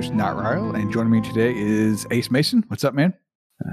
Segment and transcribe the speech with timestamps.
[0.00, 2.64] host, Nat Ryle, and joining me today is Ace Mason.
[2.68, 3.12] What's up, man?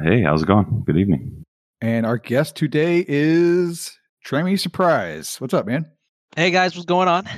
[0.04, 0.84] Hey, how's it going?
[0.86, 1.46] Good evening.
[1.80, 5.40] And our guest today is Trammy Surprise.
[5.40, 5.90] What's up, man?
[6.36, 7.30] Hey guys, what's going on?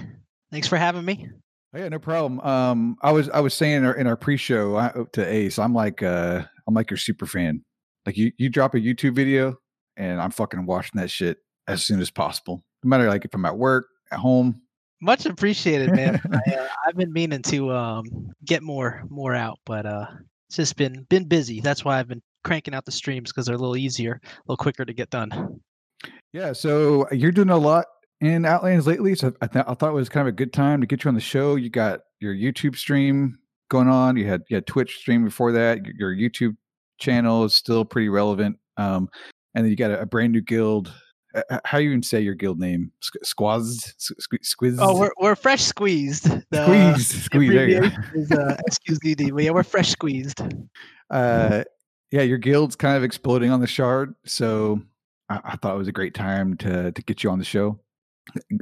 [0.52, 1.30] Thanks for having me.
[1.72, 2.40] Oh, yeah, no problem.
[2.40, 5.76] Um, I was I was saying in our, in our pre-show uh, to Ace, I'm
[5.76, 7.64] like uh, I'm like your super fan.
[8.08, 9.58] Like you you drop a YouTube video,
[9.98, 12.64] and I'm fucking watching that shit as soon as possible.
[12.84, 14.64] No matter like if I'm at work, at home,
[15.02, 16.22] Much appreciated, man.
[16.48, 18.06] I, uh, I've been meaning to um,
[18.46, 20.06] get more more out, but uh,
[20.48, 21.62] it's just been been busy.
[21.62, 24.58] That's why I've been cranking out the streams because they're a little easier, a little
[24.58, 25.60] quicker to get done.
[26.34, 27.86] Yeah, so you're doing a lot
[28.22, 29.16] in Outlands lately.
[29.16, 31.10] So I, th- I thought it was kind of a good time to get you
[31.10, 31.56] on the show.
[31.56, 33.38] You got your YouTube stream
[33.70, 34.18] going on.
[34.18, 35.86] You had you had Twitch stream before that.
[35.86, 36.56] Your your YouTube
[37.00, 38.58] channel is still pretty relevant.
[38.78, 39.10] Um,
[39.56, 40.94] and then you got a, a brand new guild.
[41.34, 42.92] Uh, How you even say your guild name?
[43.02, 43.94] Squ- Squaz?
[44.00, 44.78] Squ- Squiz?
[44.80, 46.26] Oh, we're we're fresh squeezed.
[46.50, 47.24] The squeezed.
[47.24, 47.52] Squeeze.
[47.52, 47.88] There you go.
[47.88, 48.58] abbreviation is uh,
[49.34, 50.42] but yeah, we're fresh squeezed.
[51.10, 51.64] Uh,
[52.12, 54.16] yeah, your guild's kind of exploding on the shard.
[54.26, 54.82] So
[55.30, 57.80] I, I thought it was a great time to to get you on the show.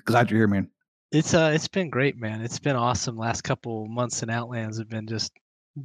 [0.06, 0.70] Glad you're here, man.
[1.12, 2.42] It's uh, it's been great, man.
[2.42, 3.18] It's been awesome.
[3.18, 5.32] Last couple months in Outlands have been just.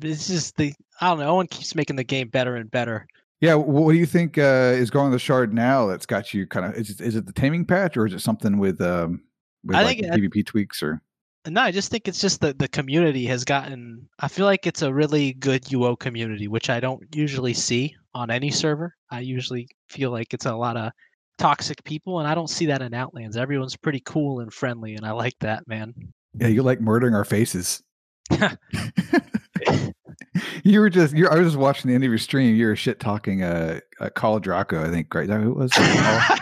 [0.01, 1.29] It's just the I don't know.
[1.37, 3.07] Owen keeps making the game better and better.
[3.43, 5.89] Yeah, what do you think uh, is going on the shard now?
[5.89, 6.75] That's got you kind of.
[6.77, 9.21] Is it, is it the taming patch or is it something with um
[9.65, 11.03] with I like think PvP tweaks or?
[11.49, 14.09] No, I just think it's just that the community has gotten.
[14.21, 18.31] I feel like it's a really good UO community, which I don't usually see on
[18.31, 18.95] any server.
[19.11, 20.93] I usually feel like it's a lot of
[21.37, 23.37] toxic people, and I don't see that in Outlands.
[23.37, 25.93] Everyone's pretty cool and friendly, and I like that, man.
[26.39, 27.83] Yeah, you like murdering our faces.
[30.65, 32.55] you were just you I was just watching the end of your stream.
[32.57, 35.29] You were shit talking uh, uh Call Draco, I think, right?
[35.29, 35.73] That was?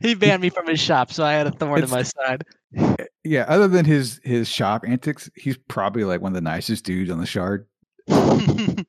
[0.00, 2.44] He banned me from his shop, so I had a thorn in my side.
[3.24, 7.10] yeah, other than his his shop antics, he's probably like one of the nicest dudes
[7.10, 7.66] on the shard.
[8.08, 8.84] I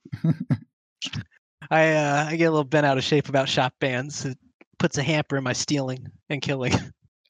[1.72, 4.26] uh, I get a little bent out of shape about shop bans.
[4.26, 4.38] It
[4.80, 6.74] puts a hamper in my stealing and killing.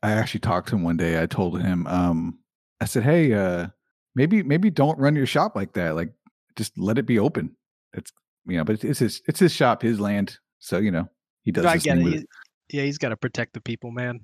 [0.04, 1.22] I actually talked to him one day.
[1.22, 2.40] I told him, um,
[2.82, 3.68] I said, Hey, uh,
[4.16, 5.96] maybe maybe don't run your shop like that.
[5.96, 6.12] Like
[6.58, 7.56] just let it be open.
[7.94, 8.12] It's
[8.46, 10.38] you know, but it's, his it's his shop, his land.
[10.60, 11.08] So, you know,
[11.44, 12.04] he does I his get thing it.
[12.06, 12.28] with He- it.
[12.74, 14.20] yeah, he's got to protect the people, man.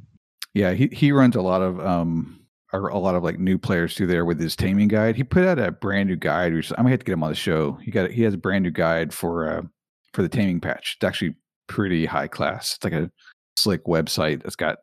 [0.54, 2.40] Yeah, he he runs a lot of um
[2.74, 5.16] a, a lot of like new players through there with his taming guide.
[5.16, 6.54] He put out a brand new guide.
[6.54, 7.74] Which I'm gonna have to get him on the show.
[7.82, 9.62] He got he has a brand new guide for uh
[10.14, 10.96] for the taming patch.
[10.98, 11.36] It's actually
[11.68, 12.76] pretty high class.
[12.76, 13.10] It's like a
[13.58, 14.78] slick website that's got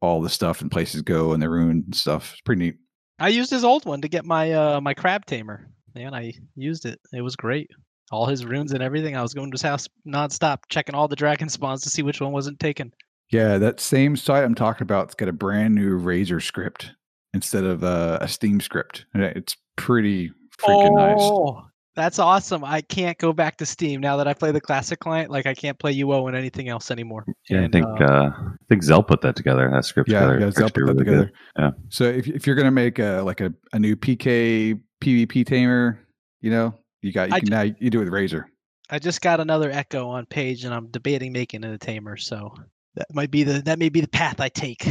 [0.00, 2.32] all the stuff and places go and the rune and stuff.
[2.32, 2.76] It's pretty neat.
[3.18, 5.68] I used his old one to get my uh my crab tamer.
[5.94, 7.00] Man, I used it.
[7.12, 7.70] It was great.
[8.12, 9.16] All his runes and everything.
[9.16, 12.20] I was going to his house nonstop, checking all the dragon spawns to see which
[12.20, 12.92] one wasn't taken.
[13.30, 16.90] Yeah, that same site I'm talking about, it's got a brand new Razor script
[17.32, 19.04] instead of uh, a Steam script.
[19.14, 21.16] It's pretty freaking nice.
[21.20, 21.62] oh,
[21.94, 22.64] that's awesome.
[22.64, 25.30] I can't go back to Steam now that I play the classic client.
[25.30, 27.24] Like I can't play UO and anything else anymore.
[27.48, 29.70] Yeah, And, I think uh, uh, I think Zell put that together.
[29.72, 30.40] That script Yeah, together.
[30.40, 31.04] yeah, Zell put that really good.
[31.04, 31.32] together.
[31.56, 31.70] Yeah.
[31.90, 36.00] So if if you're gonna make a like a, a new PK PvP tamer,
[36.40, 38.48] you know, you got you can now you do it with Razor.
[38.90, 42.16] I just got another Echo on page, and I'm debating making it a tamer.
[42.16, 42.54] So
[42.94, 44.86] that might be the that may be the path I take.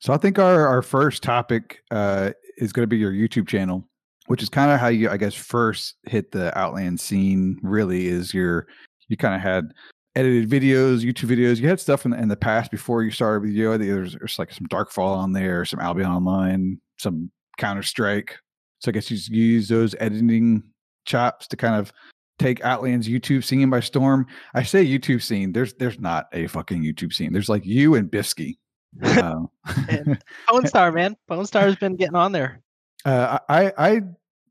[0.00, 3.86] So I think our our first topic uh, is going to be your YouTube channel,
[4.26, 7.58] which is kind of how you I guess first hit the Outland scene.
[7.62, 8.66] Really, is your
[9.08, 9.72] you kind of had
[10.14, 11.58] edited videos, YouTube videos.
[11.58, 13.72] You had stuff in the, in the past before you started with you.
[13.72, 18.38] I there's, there's like some Darkfall on there, some Albion Online, some Counter Strike.
[18.82, 20.62] So I guess you just use those editing
[21.04, 21.92] chops to kind of
[22.38, 24.26] take Outland's YouTube scene by storm.
[24.54, 25.52] I say YouTube scene.
[25.52, 27.32] There's there's not a fucking YouTube scene.
[27.32, 28.58] There's like you and Bisky.
[30.48, 31.16] Pone Star, man.
[31.28, 32.60] Pone Star's been getting on there.
[33.04, 34.00] uh, I I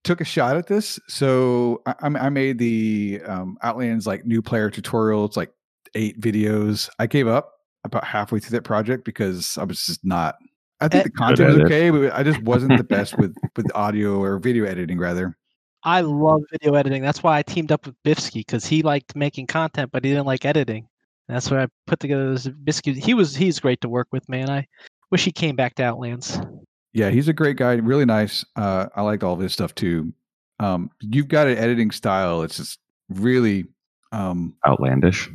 [0.03, 0.99] took a shot at this.
[1.07, 5.25] So I, I made the um, Outlands like new player tutorial.
[5.25, 5.51] It's like
[5.95, 6.89] eight videos.
[6.99, 10.35] I gave up about halfway through that project because I was just not.
[10.81, 13.73] I think Eh, the content was okay, but I just wasn't the best with with
[13.75, 15.37] audio or video editing rather.
[15.83, 17.01] I love video editing.
[17.01, 20.27] That's why I teamed up with Bifsky because he liked making content, but he didn't
[20.27, 20.87] like editing.
[21.27, 22.95] And that's where I put together this Bifsky.
[22.95, 24.49] He was he's great to work with, man.
[24.49, 24.67] I
[25.11, 26.39] wish he came back to Outlands.
[26.93, 27.73] Yeah, he's a great guy.
[27.73, 28.43] Really nice.
[28.55, 30.13] Uh, I like all of his stuff too.
[30.59, 32.41] Um, you've got an editing style.
[32.43, 32.79] It's just
[33.09, 33.65] really
[34.11, 35.29] um, Outlandish.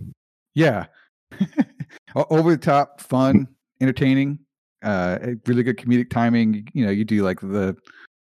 [0.54, 0.86] Yeah.
[2.14, 3.48] Over the top, fun,
[3.80, 4.38] entertaining,
[4.86, 6.68] uh, really good comedic timing.
[6.72, 7.76] You- know, you do like the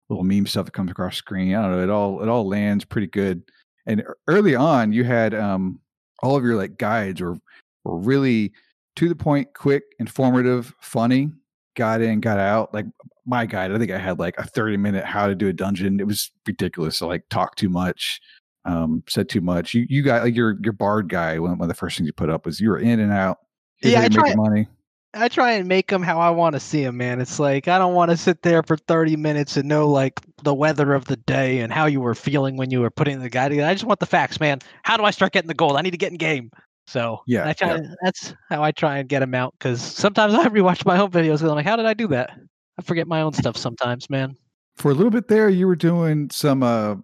[0.09, 1.55] little meme stuff that comes across screen.
[1.55, 1.83] I don't know.
[1.83, 3.41] It all it all lands pretty good.
[3.85, 5.79] And early on, you had um,
[6.23, 7.37] all of your like guides were
[7.83, 8.51] were really
[8.95, 11.29] to the point, quick, informative, funny.
[11.75, 12.73] got in, got out.
[12.73, 12.85] Like
[13.25, 15.99] my guide, I think I had like a 30 minute how to do a dungeon.
[15.99, 16.95] It was ridiculous.
[16.97, 18.21] So like talk too much,
[18.65, 19.73] um, said too much.
[19.73, 21.37] You you got like your your bard guy.
[21.39, 23.37] One, one of the first things you put up was you were in and out.
[23.77, 24.67] Here's Yeah, I try- money.
[25.15, 27.21] I try and make them how I want to see them, man.
[27.21, 30.53] It's like I don't want to sit there for 30 minutes and know like the
[30.53, 33.49] weather of the day and how you were feeling when you were putting the guy
[33.49, 33.69] together.
[33.69, 34.59] I just want the facts, man.
[34.83, 35.77] How do I start getting the gold?
[35.77, 36.51] I need to get in game.
[36.87, 39.53] So Yeah, try, that's how I try and get them out.
[39.57, 42.37] Because sometimes I rewatch my own videos and I'm like, how did I do that?
[42.77, 44.35] I forget my own stuff sometimes, man.
[44.75, 46.95] For a little bit there, you were doing some uh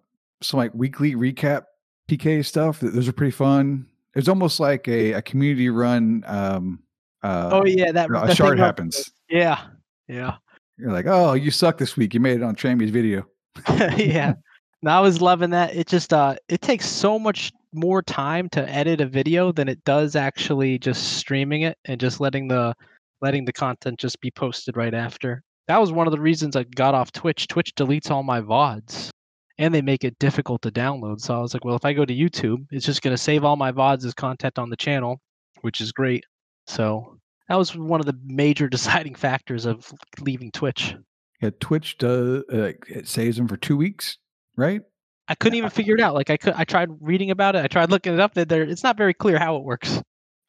[0.41, 1.63] some like weekly recap
[2.09, 2.81] PK stuff.
[2.81, 3.87] Those are pretty fun.
[4.13, 6.25] It was almost like a, a community run.
[6.27, 6.79] Um,
[7.23, 9.12] uh, oh yeah, that a shard happens.
[9.29, 9.62] Yeah,
[10.09, 10.35] yeah.
[10.77, 12.13] You're like, oh, you suck this week.
[12.13, 13.25] You made it on Trammy's video.
[13.95, 14.33] yeah.
[14.83, 15.75] No, I was loving that.
[15.75, 19.83] It just uh it takes so much more time to edit a video than it
[19.83, 22.73] does actually just streaming it and just letting the
[23.21, 25.44] letting the content just be posted right after.
[25.68, 27.47] That was one of the reasons I got off Twitch.
[27.47, 29.12] Twitch deletes all my VODs
[29.59, 31.21] and they make it difficult to download.
[31.21, 33.44] So I was like, well, if I go to YouTube, it's just going to save
[33.44, 35.21] all my VODs as content on the channel,
[35.62, 36.23] which is great.
[36.65, 37.10] So
[37.51, 40.95] that was one of the major deciding factors of leaving Twitch.
[41.42, 44.18] Yeah, Twitch does uh, it saves them for two weeks,
[44.56, 44.81] right?
[45.27, 46.13] I couldn't even figure it out.
[46.13, 47.63] Like I could, I tried reading about it.
[47.65, 48.36] I tried looking it up.
[48.36, 50.01] That there, it's not very clear how it works.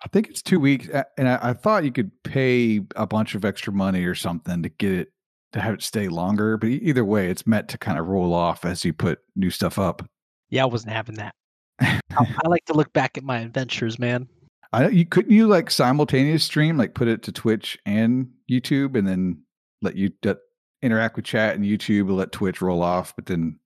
[0.04, 0.88] I think it's two weeks,
[1.18, 4.68] and I, I thought you could pay a bunch of extra money or something to
[4.68, 5.12] get it
[5.54, 6.56] to have it stay longer.
[6.56, 9.76] But either way, it's meant to kind of roll off as you put new stuff
[9.76, 10.08] up.
[10.50, 11.34] Yeah, I wasn't having that.
[11.80, 14.28] I, I like to look back at my adventures, man.
[14.72, 19.06] I you couldn't you like simultaneous stream, like put it to Twitch and YouTube, and
[19.06, 19.42] then
[19.82, 20.34] let you d-
[20.82, 23.58] interact with chat and YouTube, and let Twitch roll off, but then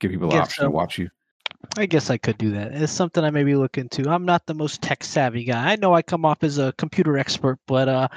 [0.00, 1.08] give people the option to watch you.
[1.76, 2.72] I guess I could do that.
[2.72, 4.10] It's something I maybe look into.
[4.10, 5.72] I'm not the most tech savvy guy.
[5.72, 8.08] I know I come off as a computer expert, but uh,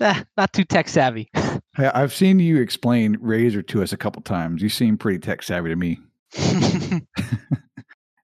[0.00, 1.28] eh, not too tech savvy.
[1.76, 4.62] Hey, I've seen you explain Razor to us a couple times.
[4.62, 6.00] You seem pretty tech savvy to me.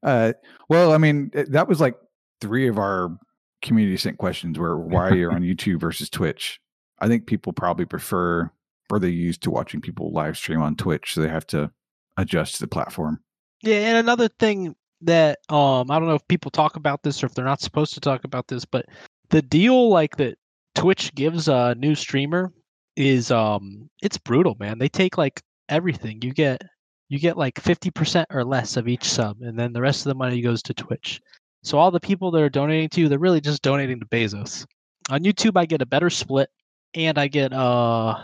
[0.04, 0.34] Uh,
[0.68, 1.96] well, I mean, eh, that was like
[2.40, 3.16] three of our
[3.64, 6.60] community sent questions were why you're on YouTube versus Twitch.
[7.00, 8.50] I think people probably prefer
[8.90, 11.70] or they're used to watching people live stream on Twitch, so they have to
[12.16, 13.20] adjust to the platform.
[13.62, 17.26] Yeah, and another thing that um I don't know if people talk about this or
[17.26, 18.86] if they're not supposed to talk about this, but
[19.30, 20.38] the deal like that
[20.74, 22.52] Twitch gives a new streamer
[22.96, 24.78] is um it's brutal, man.
[24.78, 26.20] They take like everything.
[26.22, 26.62] You get
[27.08, 30.14] you get like 50% or less of each sub and then the rest of the
[30.14, 31.20] money goes to Twitch.
[31.64, 34.66] So all the people that are donating to you, they're really just donating to Bezos.
[35.10, 36.50] On YouTube I get a better split
[36.94, 38.16] and I get uh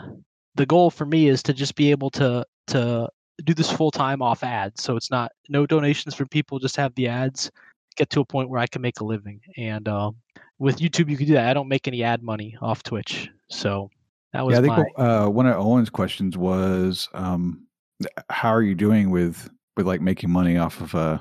[0.55, 3.09] the goal for me is to just be able to to
[3.45, 4.83] do this full time off ads.
[4.83, 7.51] So it's not no donations from people, just have the ads
[7.97, 9.41] get to a point where I can make a living.
[9.57, 10.17] And um,
[10.59, 11.49] with YouTube, you can do that.
[11.49, 13.29] I don't make any ad money off Twitch.
[13.51, 13.91] So
[14.33, 15.05] that was yeah, I think my.
[15.05, 17.67] uh, one of Owen's questions was, um,
[18.29, 21.19] how are you doing with with like making money off of uh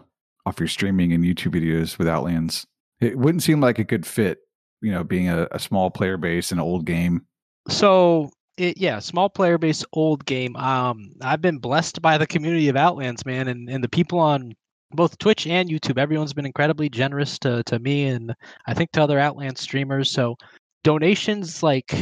[0.50, 2.66] off your streaming and YouTube videos with Outlands?
[3.00, 4.40] It wouldn't seem like a good fit,
[4.82, 7.26] you know, being a, a small player base and an old game.
[7.70, 10.56] So it, yeah, small player base, old game.
[10.58, 14.54] Um, I've been blessed by the community of Outlands, man, and, and the people on
[14.92, 15.98] both Twitch and YouTube.
[15.98, 18.34] Everyone's been incredibly generous to to me and
[18.66, 20.12] I think to other Outlands streamers.
[20.12, 20.36] So
[20.84, 21.94] donations, like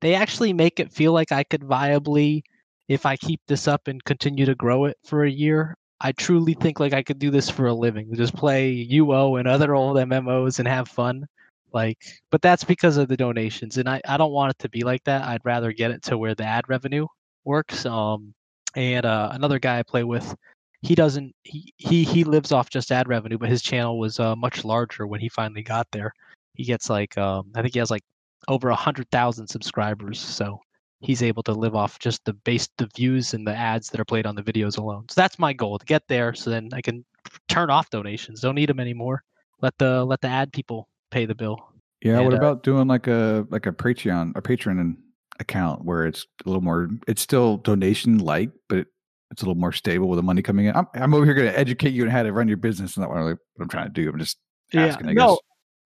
[0.00, 2.42] they actually make it feel like I could viably,
[2.88, 5.74] if I keep this up and continue to grow it for a year.
[6.00, 8.14] I truly think like I could do this for a living.
[8.14, 11.26] Just play UO and other old MMOs and have fun
[11.72, 11.98] like
[12.30, 15.04] but that's because of the donations and I, I don't want it to be like
[15.04, 17.06] that i'd rather get it to where the ad revenue
[17.44, 18.32] works um
[18.76, 20.34] and uh, another guy i play with
[20.82, 24.36] he doesn't he, he he lives off just ad revenue but his channel was uh,
[24.36, 26.12] much larger when he finally got there
[26.54, 28.02] he gets like um i think he has like
[28.48, 30.60] over a hundred thousand subscribers so
[31.00, 34.04] he's able to live off just the base the views and the ads that are
[34.04, 36.80] played on the videos alone so that's my goal to get there so then i
[36.80, 37.04] can
[37.48, 39.22] turn off donations don't need them anymore
[39.60, 41.72] let the let the ad people pay the bill.
[42.02, 44.96] Yeah, what And, uh, about doing like a like a Patreon a Patreon
[45.40, 48.86] account where it's a little more it's still donation like, but it,
[49.30, 50.76] it's a little more stable with the money coming in.
[50.76, 53.02] I'm I'm over here going to educate you on how to run your business, and
[53.02, 54.08] that's what I'm, what I'm trying to do.
[54.08, 54.38] I'm just
[54.74, 55.08] asking.
[55.08, 55.32] I no, guess.
[55.32, 55.36] uh,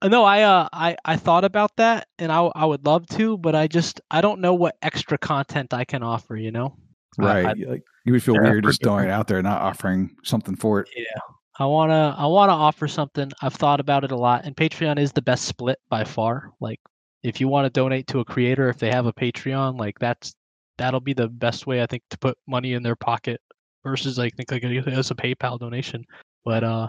[0.08, 3.54] no, I uh, I I thought about that, and I I would love to, but
[3.54, 6.36] I just I don't know what extra content I can offer.
[6.36, 6.76] You know,
[7.18, 10.16] Right, I, you- like you would feel weird just throwing it out there, not offering
[10.24, 10.88] something for it.
[10.96, 11.04] Yeah,
[11.58, 13.30] I wanna I wanna offer something.
[13.42, 16.50] I've thought about it a lot, and Patreon is the best split by far.
[16.60, 16.80] Like,
[17.22, 20.34] if you want to donate to a creator, if they have a Patreon, like that's
[20.78, 23.40] that'll be the best way I think to put money in their pocket
[23.84, 26.04] versus I think like as a PayPal donation.
[26.44, 26.88] But uh,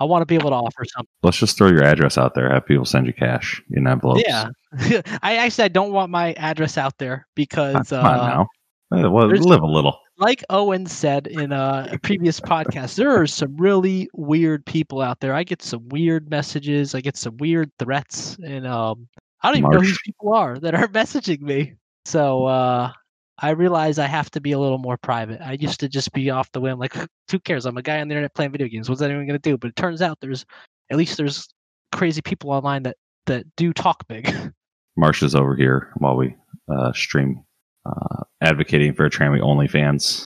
[0.00, 1.10] I want to be able to offer something.
[1.22, 2.52] Let's just throw your address out there.
[2.52, 4.24] Have people send you cash in envelopes.
[4.26, 4.48] Yeah,
[5.22, 8.46] I actually I don't want my address out there because uh, now.
[8.92, 9.98] Uh, well, live a little.
[10.18, 15.34] like Owen said in a previous podcast, there are some really weird people out there.
[15.34, 16.94] I get some weird messages.
[16.94, 19.08] I get some weird threats, and um,
[19.42, 21.74] I don't even know who these people are that are messaging me.
[22.04, 22.92] So uh,
[23.38, 25.40] I realize I have to be a little more private.
[25.40, 26.94] I used to just be off the whim, like,
[27.30, 27.66] who cares?
[27.66, 28.88] I'm a guy on the internet playing video games.
[28.88, 29.58] What's anyone gonna do?
[29.58, 30.44] But it turns out there's
[30.90, 31.48] at least there's
[31.92, 34.32] crazy people online that that do talk big.
[34.96, 36.36] Marsh is over here while we
[36.72, 37.42] uh, stream,
[37.84, 40.22] uh, advocating for Trammy OnlyFans.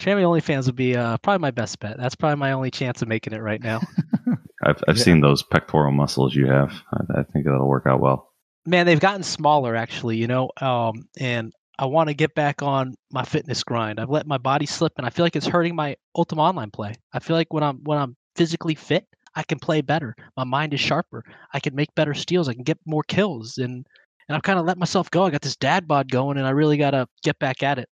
[0.00, 1.96] Trammy OnlyFans would be uh, probably my best bet.
[1.98, 3.80] That's probably my only chance of making it right now.
[4.64, 5.02] I've, I've Yeah.
[5.04, 6.72] seen those pectoral muscles you have.
[6.92, 8.32] I, I think that'll work out well.
[8.66, 12.94] man they've gotten smaller actually you know um and i want to get back on
[13.12, 14.00] my fitness grind.
[14.00, 16.94] I've let my body slip and i feel like it's hurting my ultima online play.
[17.12, 20.14] I feel like when i'm when i'm physically fit i can play better.
[20.36, 21.24] My mind is sharper.
[21.52, 22.48] I can make better steals.
[22.48, 23.86] I can get more kills and
[24.28, 25.24] and i've kind of let myself go.
[25.24, 27.88] I got this dad bod going and i really got to get back at it.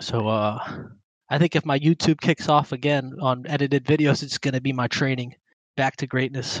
[0.00, 0.58] So uh
[1.30, 4.72] i think if my youtube kicks off again on edited videos it's going to be
[4.72, 5.34] my training.
[5.76, 6.60] Back to greatness.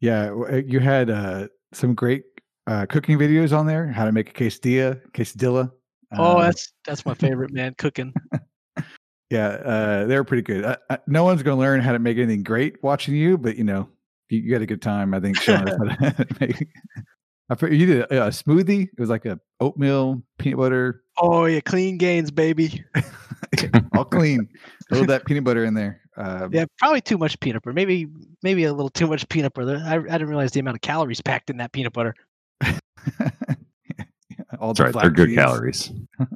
[0.00, 2.24] Yeah, uh, you had uh, some great
[2.66, 3.88] uh, cooking videos on there.
[3.88, 5.70] How to make a quesadilla, quesadilla.
[6.16, 8.12] oh Uh, that's that's my favorite man cooking
[9.30, 10.64] yeah, uh, they were pretty good.
[10.64, 13.56] Uh, uh, no one's going to learn how to make anything great watching you, but
[13.56, 13.88] you know,
[14.28, 15.14] you, you had a good time.
[15.14, 16.68] I think showing us how to make.
[17.48, 18.84] I put, you did a, a smoothie.
[18.84, 22.84] It was like a oatmeal peanut butter, Oh yeah, clean gains, baby.
[23.96, 24.48] all clean.
[24.90, 26.00] a little that peanut butter in there.
[26.16, 27.74] Um, Yeah, probably too much peanut butter.
[27.74, 28.06] Maybe
[28.42, 29.82] maybe a little too much peanut butter.
[29.84, 32.14] I, I didn't realize the amount of calories packed in that peanut butter.
[34.60, 35.02] all That's right.
[35.02, 35.90] They're good calories.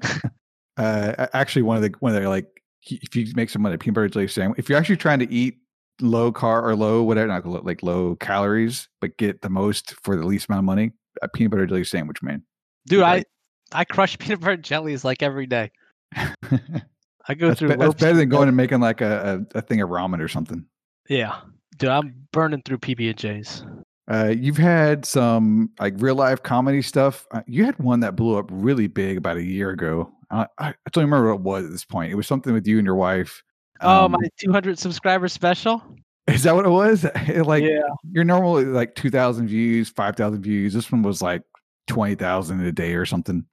[0.76, 2.46] Uh, actually, one of the one of the like,
[2.90, 5.32] if you make some of the peanut butter jelly sandwich, if you're actually trying to
[5.32, 5.58] eat
[6.00, 10.16] low car or low whatever, not low, like low calories, but get the most for
[10.16, 10.90] the least amount of money,
[11.22, 12.42] a peanut butter jelly sandwich, man.
[12.88, 13.26] Dude, I Right.
[13.72, 15.70] I crush peanut butter jellies like every day.
[16.16, 17.68] I go that's, through.
[17.68, 20.28] be- that's better than going and making like a, a, a thing of ramen or
[20.28, 20.66] something.
[21.08, 21.36] Yeah,
[21.78, 23.64] dude, I'm burning through PB and J's.
[24.06, 27.26] Uh, you've had some like real life comedy stuff.
[27.30, 30.12] Uh, you had one that blew up really big about a year ago.
[30.30, 32.12] I, I don't remember what it was at this point.
[32.12, 33.42] It was something with you and your wife.
[33.80, 35.82] Oh, Um, my 200 subscriber special.
[36.26, 37.04] Is that what it was?
[37.28, 40.72] It, like yeah, you're normally like two thousand views, five thousand views.
[40.72, 41.42] This one was like
[41.86, 43.44] twenty thousand a day or something.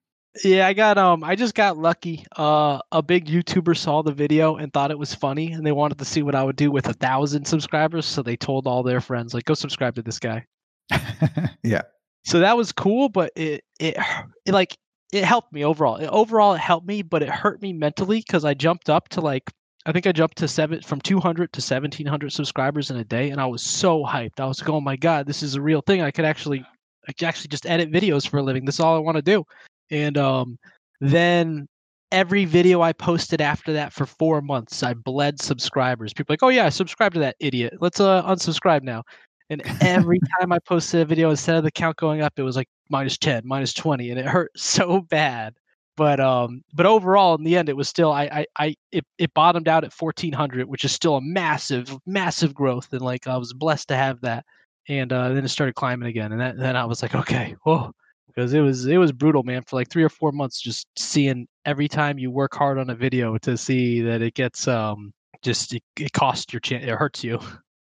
[0.44, 0.68] Yeah.
[0.68, 1.24] I got um.
[1.24, 2.26] I just got lucky.
[2.38, 5.98] Uh, a big YouTuber saw the video and thought it was funny, and they wanted
[6.00, 8.06] to see what I would do with a thousand subscribers.
[8.06, 10.46] So they told all their friends, like, go subscribe to this guy.
[11.64, 11.82] yeah,
[12.24, 13.98] so that was cool but it it,
[14.46, 14.78] it like
[15.14, 18.46] it helped me overall It- overall it helped me but it hurt me mentally because
[18.46, 19.52] i jumped up to like
[19.86, 23.42] i think i jumped to seven from 200 to 1700 subscribers in a day and
[23.42, 26.02] i was so hyped i was like oh my god this is a real thing
[26.02, 26.64] i could actually
[27.08, 29.22] i could actually just edit videos for a living this is all i want to
[29.22, 29.44] do
[29.92, 30.58] and um
[31.00, 31.68] then
[32.12, 36.50] every video i posted after that for four months i bled subscribers people like oh
[36.50, 39.04] yeah subscribe to that idiot let's uh unsubscribe now
[39.52, 42.56] and every time I posted a video, instead of the count going up, it was
[42.56, 45.54] like minus 10, minus 20, and it hurt so bad.
[45.98, 49.34] But um, but overall, in the end, it was still I I, I it, it
[49.34, 53.54] bottomed out at 1400, which is still a massive, massive growth, and like I was
[53.54, 54.46] blessed to have that.
[54.88, 57.92] And uh, then it started climbing again, and that, then I was like, okay, whoa,
[58.34, 59.62] because it was it was brutal, man.
[59.64, 62.96] For like three or four months, just seeing every time you work hard on a
[62.96, 67.24] video to see that it gets um just it, it costs your chance, it hurts
[67.24, 67.40] you.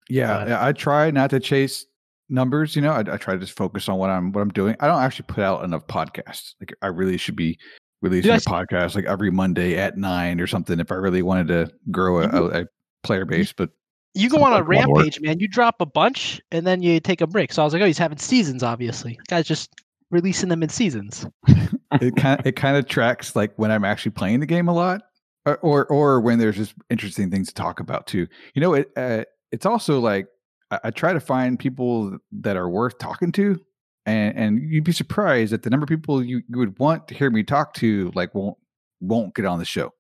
[0.10, 0.46] yeah.
[0.46, 1.86] But- I try not to chase
[2.30, 2.76] numbers.
[2.76, 4.76] You know, I, I try to just focus on what I'm what I'm doing.
[4.80, 6.54] I don't actually put out enough podcasts.
[6.60, 7.58] Like I really should be
[8.02, 10.80] releasing I a podcast like every Monday at nine or something.
[10.80, 12.66] If I really wanted to grow a, a, a
[13.04, 13.70] player base, but
[14.14, 14.98] You go on a like a lot of work.
[14.98, 15.40] rampage, man.
[15.40, 17.54] You drop a bunch and then you take a break.
[17.54, 19.18] So I was like, oh, he's having seasons, obviously.
[19.28, 19.70] Guy's just
[20.14, 21.26] releasing them in seasons.
[21.48, 24.74] it kind of, it kind of tracks like when I'm actually playing the game a
[24.74, 25.02] lot,
[25.46, 28.28] or or, or when there's just interesting things to talk about too.
[28.54, 30.28] You know, it uh, it's also like
[30.72, 33.60] I, I try to find people that are worth talking to,
[34.06, 37.16] and and you'd be surprised at the number of people you, you would want to
[37.16, 38.58] hear me talk to like won't
[39.02, 39.92] won't get on the show.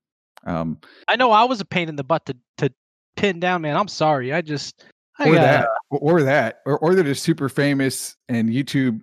[0.45, 2.69] Um, I know I was a pain in the butt to, to
[3.15, 3.75] pin down, man.
[3.75, 4.33] I'm sorry.
[4.33, 4.85] I just
[5.19, 8.99] I or got that, or, or that, or or they're just super famous and YouTube
[8.99, 9.01] r-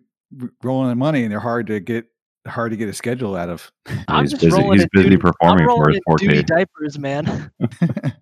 [0.62, 2.06] rolling in money, and they're hard to get
[2.46, 3.70] hard to get a schedule out of.
[4.08, 4.56] I'm he's just busy.
[4.60, 6.46] rolling He's in busy duty- performing I'm for his in 4K.
[6.46, 7.50] diapers, man.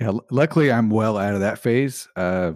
[0.00, 2.08] Yeah, luckily I'm well out of that phase.
[2.16, 2.52] Uh,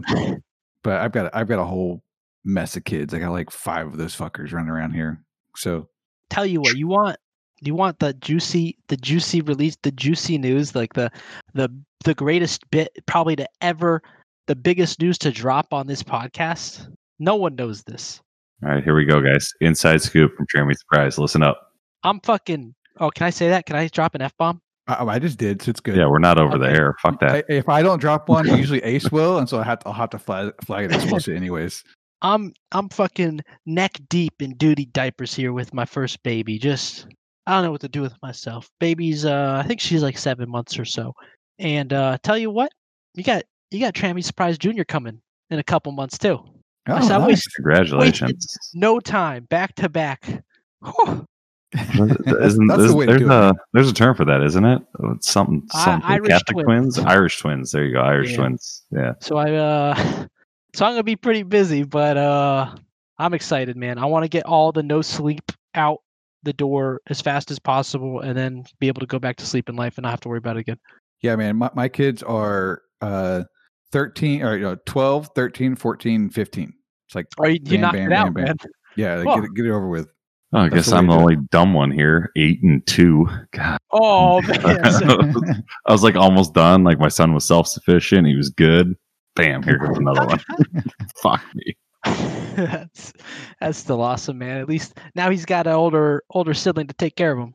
[0.83, 2.03] but I've got I've got a whole
[2.43, 3.13] mess of kids.
[3.13, 5.23] I got like five of those fuckers running around here.
[5.55, 5.89] So
[6.31, 7.19] Tell you what, you want
[7.61, 11.11] you want the juicy the juicy release, the juicy news, like the
[11.53, 11.69] the
[12.05, 14.03] the greatest bit probably to ever
[14.47, 16.91] the biggest news to drop on this podcast.
[17.19, 18.22] No one knows this.
[18.65, 19.53] All right, here we go, guys.
[19.61, 21.19] Inside scoop from Jeremy Surprise.
[21.19, 21.73] Listen up.
[22.05, 22.75] I'm fucking.
[23.01, 23.67] Oh, can I say that?
[23.67, 24.61] Can I drop an f bomb?
[24.87, 25.97] I, I just did, so it's good.
[25.97, 26.95] Yeah, we're not over the air.
[27.03, 27.45] Fuck that.
[27.49, 29.93] I- if I don't drop one, usually Ace will, and so I have to, I'll
[29.95, 31.83] have to flag, flag it explicit anyways.
[32.25, 36.57] I'm I'm fucking neck deep in duty diapers here with my first baby.
[36.57, 37.07] Just
[37.49, 38.71] I don't know what to do with myself.
[38.79, 41.15] Baby's uh I think she's like seven months or so.
[41.59, 42.71] And uh tell you what,
[43.15, 43.43] you got
[43.73, 46.45] you got Trammy Surprise Junior coming in a couple months too.
[46.89, 47.29] Oh, said, nice.
[47.29, 47.43] wait.
[47.57, 48.57] Congratulations.
[48.75, 50.43] No time, back to back.
[50.85, 51.27] Whew.
[51.75, 54.83] Isn't, That's the is- way to there's a there's a term for that, isn't it?
[55.03, 56.95] Oh, It's something I- something Irish Catholic twins.
[56.97, 57.07] twins.
[57.09, 57.73] Irish twins.
[57.73, 58.37] There you go, Irish Yeah.
[58.37, 58.83] twins.
[58.91, 59.13] Yeah.
[59.21, 59.95] So I uh
[60.75, 62.75] so I'm gonna be pretty busy, but uh
[63.19, 63.99] I'm excited, man.
[63.99, 66.01] I want to get all the no sleep out
[66.43, 69.69] the door as fast as possible and then be able to go back to sleep
[69.69, 70.79] in life and not have to worry about it again.
[71.23, 71.57] Yeah, man.
[71.57, 73.45] My, my kids are uh
[73.93, 76.73] 13 or you know, 12, 13, 14, 15.
[77.07, 78.45] It's like, Or you, you knocked bam, it out, bam, bam.
[78.45, 78.57] man.
[78.97, 79.35] yeah, like, Oh.
[79.37, 80.09] get, it, get it over with.
[80.55, 81.23] Oh, I That's guess the I'm the do it.
[81.23, 82.31] only dumb one here.
[82.37, 83.27] Eight and two.
[83.53, 83.79] God.
[83.91, 85.65] Oh man.
[85.87, 86.85] I was like almost done.
[86.85, 88.27] Like my son was self sufficient.
[88.27, 88.95] He was good.
[89.35, 90.41] Bam, here goes another one.
[91.23, 91.75] Fuck me.
[92.05, 93.15] that's
[93.61, 94.59] that's still awesome, man.
[94.59, 97.55] At least now he's got an older older sibling to take care of him.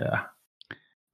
[0.00, 0.22] Yeah.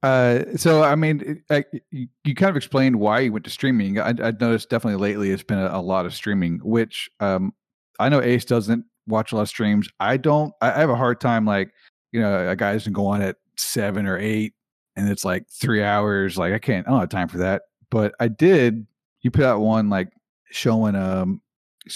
[0.05, 3.99] Uh, so I mean, I, you, kind of explained why you went to streaming.
[3.99, 7.53] I, noticed definitely lately it's been a, a lot of streaming, which um,
[7.99, 9.89] I know Ace doesn't watch a lot of streams.
[9.99, 10.53] I don't.
[10.61, 11.71] I, have a hard time like
[12.11, 14.53] you know a guy can go on at seven or eight,
[14.95, 16.37] and it's like three hours.
[16.37, 16.87] Like I can't.
[16.87, 17.63] I don't have time for that.
[17.89, 18.85] But I did.
[19.23, 20.09] You put out one like
[20.51, 21.41] showing um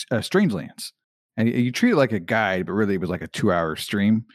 [0.10, 0.94] uh, Strangelands,
[1.38, 3.76] and you, you treat it like a guide, but really it was like a two-hour
[3.76, 4.26] stream.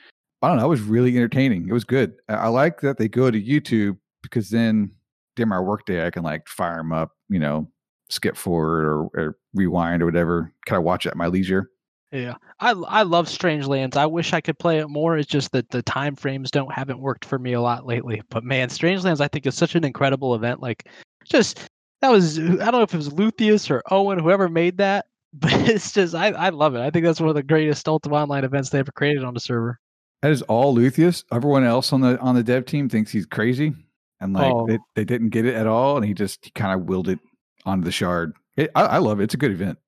[0.44, 0.66] I don't know.
[0.66, 1.68] It was really entertaining.
[1.68, 2.14] It was good.
[2.28, 4.90] I, like that they go to YouTube because then
[5.36, 7.70] during my workday I can like fire them up, you know,
[8.10, 10.52] skip forward or, or rewind or whatever.
[10.66, 11.70] Kind of watch it at my leisure.
[12.12, 13.96] Yeah, I I love Strange Lands.
[13.96, 15.18] I wish I could play it more.
[15.18, 18.22] It's just that the time frames don't haven't worked for me a lot lately.
[18.28, 20.60] But man, Strange Lands I think is such an incredible event.
[20.60, 20.88] Like,
[21.24, 21.68] just
[22.02, 25.52] that was I don't know if it was Luthius or Owen whoever made that, but
[25.68, 26.82] it's just I I love it.
[26.82, 29.40] I think that's one of the greatest Ultima Online events they ever created on the
[29.40, 29.80] server.
[30.24, 31.22] That is all Luthius.
[31.30, 33.74] Everyone else on the on the dev team thinks he's crazy,
[34.22, 34.66] and like Oh.
[34.66, 37.18] they, they didn't get it at all, and he just he kind of willed it
[37.66, 38.32] onto the shard.
[38.56, 39.24] It, I, I love it.
[39.24, 39.78] It's a good event.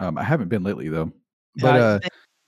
[0.00, 1.12] Um, I haven't been lately though,
[1.58, 1.98] but I- uh,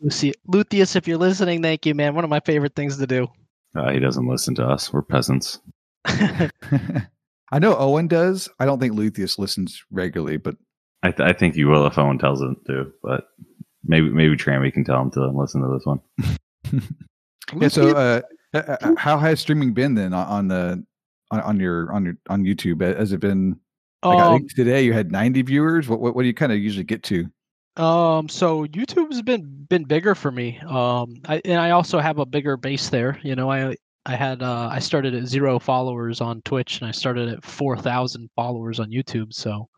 [0.00, 2.16] Lucy, Luthius, if you're listening, thank you, man.
[2.16, 3.28] One of my favorite things to do.
[3.76, 4.92] Uh, he doesn't listen to us.
[4.92, 5.60] We're peasants.
[6.04, 8.48] I know Owen does.
[8.58, 10.56] I don't think Luthius listens regularly, but
[11.04, 13.28] I, th- I think you will if Owen tells him to, but
[13.84, 16.00] maybe maybe Trammy can tell him to listen to this one.
[17.54, 17.68] Yeah.
[17.68, 18.22] So, uh,
[18.54, 20.84] uh, uh, how has streaming been then on, the
[21.30, 22.80] on, on your on your on YouTube?
[22.80, 23.60] Has it been?
[24.04, 25.88] Like, I um, think today you had 90 viewers.
[25.88, 27.26] What what, what do you kind of usually get to?
[27.76, 30.58] Um, so YouTube's been been bigger for me.
[30.60, 33.18] Um, I, and I also have a bigger base there.
[33.22, 36.92] You know, I I had uh, I started at zero followers on Twitch, and I
[36.92, 39.34] started at four thousand followers on YouTube.
[39.34, 39.68] So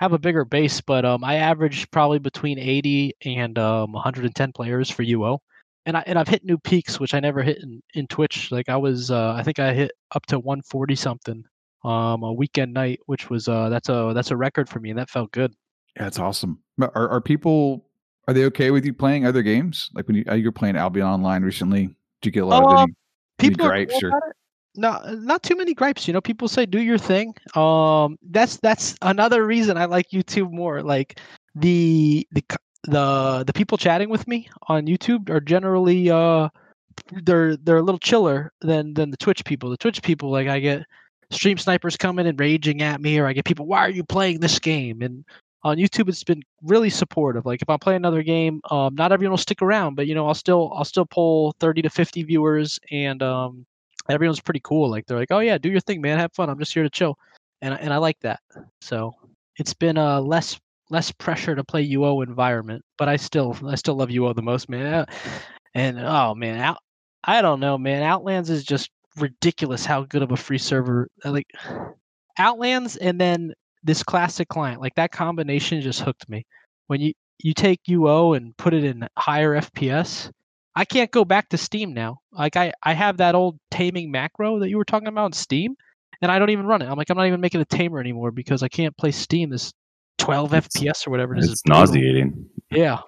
[0.00, 4.52] I have a bigger base, but um, I average probably between eighty and um 110
[4.52, 5.38] players for UO.
[5.86, 8.50] And I and I've hit new peaks, which I never hit in, in Twitch.
[8.50, 11.44] Like I was, uh, I think I hit up to 140 something,
[11.84, 14.98] um, a weekend night, which was uh, that's a that's a record for me, and
[14.98, 15.54] that felt good.
[15.96, 16.58] Yeah, that's awesome.
[16.80, 17.86] Are are people
[18.28, 19.90] are they okay with you playing other games?
[19.94, 21.86] Like when you uh, you were playing Albion Online recently,
[22.20, 22.82] did you get a lot of Um, any,
[23.38, 24.36] any people are gripes cool or?
[24.78, 26.06] No, not too many gripes.
[26.06, 27.34] You know, people say do your thing.
[27.54, 30.82] Um, that's that's another reason I like YouTube more.
[30.82, 31.18] Like
[31.54, 32.44] the the
[32.86, 36.48] the the people chatting with me on YouTube are generally uh
[37.22, 39.70] they're they're a little chiller than than the Twitch people.
[39.70, 40.84] The Twitch people like I get
[41.30, 44.40] stream snipers coming and raging at me, or I get people, why are you playing
[44.40, 45.02] this game?
[45.02, 45.24] And
[45.64, 47.44] on YouTube, it's been really supportive.
[47.44, 50.26] Like if I play another game, um, not everyone will stick around, but you know,
[50.26, 53.66] I'll still I'll still pull thirty to fifty viewers, and um,
[54.08, 54.88] everyone's pretty cool.
[54.88, 56.48] Like they're like, oh yeah, do your thing, man, have fun.
[56.48, 57.18] I'm just here to chill,
[57.62, 58.40] and and I like that.
[58.80, 59.12] So
[59.56, 63.96] it's been uh less less pressure to play UO environment, but I still I still
[63.96, 64.86] love UO the most, man.
[64.86, 65.06] Uh,
[65.74, 66.78] And oh man, out
[67.24, 68.02] I don't know, man.
[68.02, 71.46] Outlands is just ridiculous how good of a free server uh, like
[72.38, 76.44] Outlands and then this classic client, like that combination just hooked me.
[76.88, 80.30] When you you take UO and put it in higher FPS,
[80.74, 82.18] I can't go back to Steam now.
[82.32, 85.74] Like I I have that old taming macro that you were talking about in Steam,
[86.22, 86.88] and I don't even run it.
[86.88, 89.72] I'm like I'm not even making a tamer anymore because I can't play Steam this
[90.18, 91.44] 12 It's- FPS or whatever it is.
[91.46, 92.48] It's is nauseating.
[92.70, 93.00] Yeah.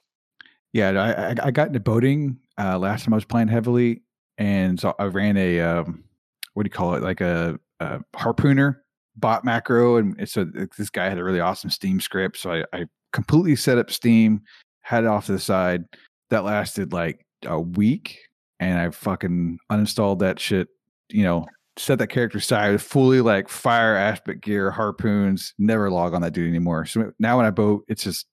[0.72, 4.02] Yeah, I, I I got into boating uh, last time I was playing heavily,
[4.36, 6.04] and so I ran a um,
[6.52, 8.76] what do you call it, like a, a harpooner
[9.16, 10.44] bot macro, and so
[10.76, 12.36] this guy had a really awesome Steam script.
[12.36, 14.42] So I, I completely set up Steam,
[14.82, 15.84] had it off to the side.
[16.28, 18.18] That lasted like a week,
[18.60, 20.68] and I fucking uninstalled that shit.
[21.08, 21.46] You know,
[21.78, 25.54] set that character aside, fully like fire aspect gear, harpoons.
[25.58, 26.86] Never log on that dude anymore.
[26.86, 28.26] So now when I boat, it's just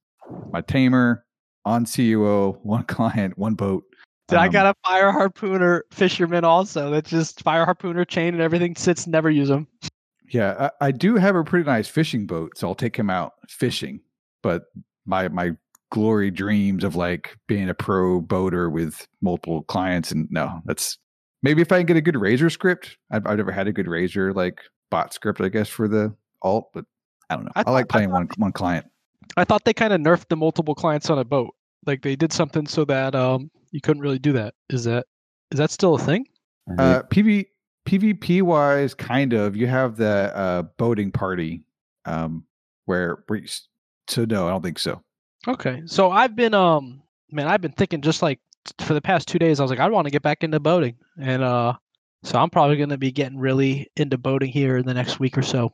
[0.52, 1.26] my tamer
[1.66, 3.84] on CUO, one client, one boat.
[4.30, 6.90] Um, I got a fire harpooner fisherman also.
[6.90, 9.06] That's just fire harpooner chain and everything sits.
[9.06, 9.68] Never use them.
[10.32, 13.34] Yeah, I, I, do have a pretty nice fishing boat, so I'll take him out
[13.48, 14.00] fishing.
[14.42, 14.64] But
[15.06, 15.52] my my
[15.92, 20.98] glory dreams of like being a pro boater with multiple clients, and no, that's
[21.44, 22.98] maybe if I can get a good Razor script.
[23.12, 26.70] I've, I've never had a good Razor like bot script, I guess, for the alt,
[26.74, 26.86] but
[27.30, 27.52] I don't know.
[27.56, 28.86] I, th- I like playing I one one client.
[29.38, 31.56] I thought they kind of nerfed the multiple clients on a boat.
[31.86, 34.54] Like they did something so that um you couldn't really do that.
[34.70, 35.06] Is that
[35.52, 36.28] is that still a thing?
[36.80, 37.46] Uh, PV,
[37.86, 39.56] PvP wise, kind of.
[39.56, 41.64] You have the uh, boating party,
[42.06, 42.44] um,
[42.86, 43.48] where, where you,
[44.08, 45.02] so no, I don't think so.
[45.48, 48.40] Okay, so I've been um, man, I've been thinking just like
[48.80, 49.60] for the past two days.
[49.60, 51.74] I was like, I want to get back into boating, and uh,
[52.24, 55.38] so I'm probably going to be getting really into boating here in the next week
[55.38, 55.74] or so.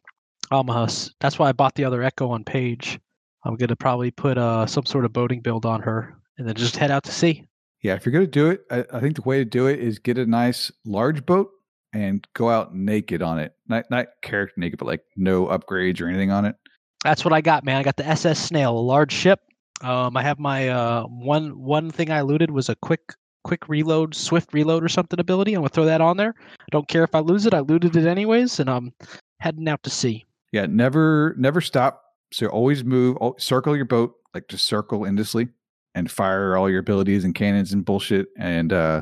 [0.52, 1.12] Almahus.
[1.22, 3.00] That's why I bought the other Echo on Page.
[3.46, 6.56] I'm going to probably put uh some sort of boating build on her, and then
[6.56, 7.48] just head out to sea.
[7.82, 9.80] Yeah, if you're going to do it, I, I think the way to do it
[9.80, 11.50] is get a nice large boat
[11.94, 13.54] and go out naked on it.
[13.68, 16.56] Not not character naked, but like no upgrades or anything on it.
[17.04, 17.78] That's what I got, man.
[17.78, 19.40] I got the SS Snail, a large ship.
[19.82, 23.14] Um, I have my uh, one one thing I looted was a quick
[23.44, 25.54] quick reload, swift reload or something ability.
[25.54, 26.36] I'm gonna throw that on there.
[26.38, 27.54] I don't care if I lose it.
[27.54, 28.94] I looted it anyways, and I'm
[29.40, 30.26] heading out to sea.
[30.52, 32.04] Yeah, never never stop.
[32.32, 33.18] So always move.
[33.38, 35.50] Circle your boat, like just circle endlessly
[35.96, 38.28] and fire all your abilities and cannons and bullshit.
[38.38, 39.02] And uh,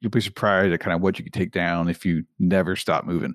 [0.00, 3.04] you'll be surprised at kind of what you can take down if you never stop
[3.04, 3.34] moving.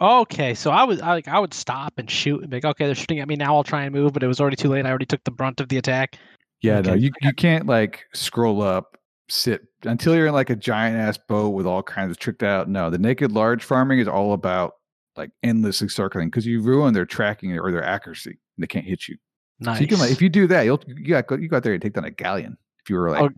[0.00, 2.86] Okay, so I was I, like I would stop and shoot and be like, okay,
[2.86, 3.56] they're shooting at me now.
[3.56, 4.84] I'll try and move, but it was already too late.
[4.84, 6.18] I already took the brunt of the attack.
[6.60, 6.90] Yeah, okay.
[6.90, 11.16] no, you you can't like scroll up, sit until you're in like a giant ass
[11.16, 12.68] boat with all kinds of tricked out.
[12.68, 14.74] No, the naked large farming is all about
[15.16, 18.30] like endlessly circling because you ruin their tracking or their accuracy.
[18.30, 19.16] And they can't hit you.
[19.60, 19.78] Nice.
[19.78, 21.82] So you can like if you do that, you'll you got you got there and
[21.82, 23.22] take down a galleon if you were like.
[23.22, 23.30] Oh,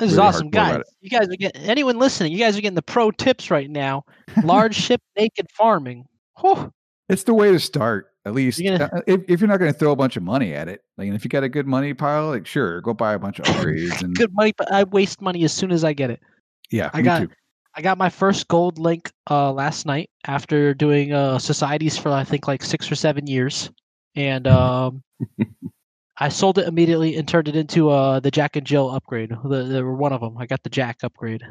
[0.00, 0.82] this really is awesome, guys.
[1.00, 2.32] You guys are getting anyone listening.
[2.32, 4.04] You guys are getting the pro tips right now.
[4.42, 6.06] Large ship naked farming.
[6.40, 6.72] Whew.
[7.08, 8.06] It's the way to start.
[8.24, 10.52] At least gonna, uh, if, if you're not going to throw a bunch of money
[10.52, 13.18] at it, like if you got a good money pile, like sure, go buy a
[13.18, 14.52] bunch of upgrades and good money.
[14.56, 16.20] But I waste money as soon as I get it.
[16.70, 17.20] Yeah, I got.
[17.20, 17.28] Too.
[17.74, 22.24] I got my first gold link uh, last night after doing uh, societies for I
[22.24, 23.70] think like six or seven years,
[24.16, 25.02] and um,
[26.20, 29.30] I sold it immediately and turned it into uh, the Jack and Jill upgrade.
[29.30, 30.36] The, were one of them.
[30.36, 31.42] I got the Jack upgrade.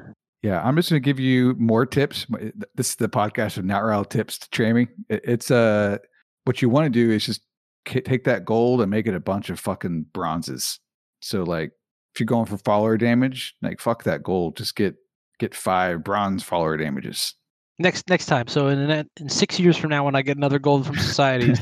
[0.44, 2.28] Yeah, I'm just going to give you more tips.
[2.76, 4.88] This is the podcast of not real tips to Trammy.
[5.10, 5.98] It's uh,
[6.46, 7.42] what you want to do is just
[7.84, 10.80] take that gold and make it a bunch of fucking bronzes.
[11.22, 11.72] So like,
[12.14, 14.96] if you're going for follower damage, like fuck that gold, just get
[15.40, 17.34] get five bronze follower damages.
[17.80, 18.48] Next next time.
[18.48, 21.54] So in in six years from now, when I get another gold from society,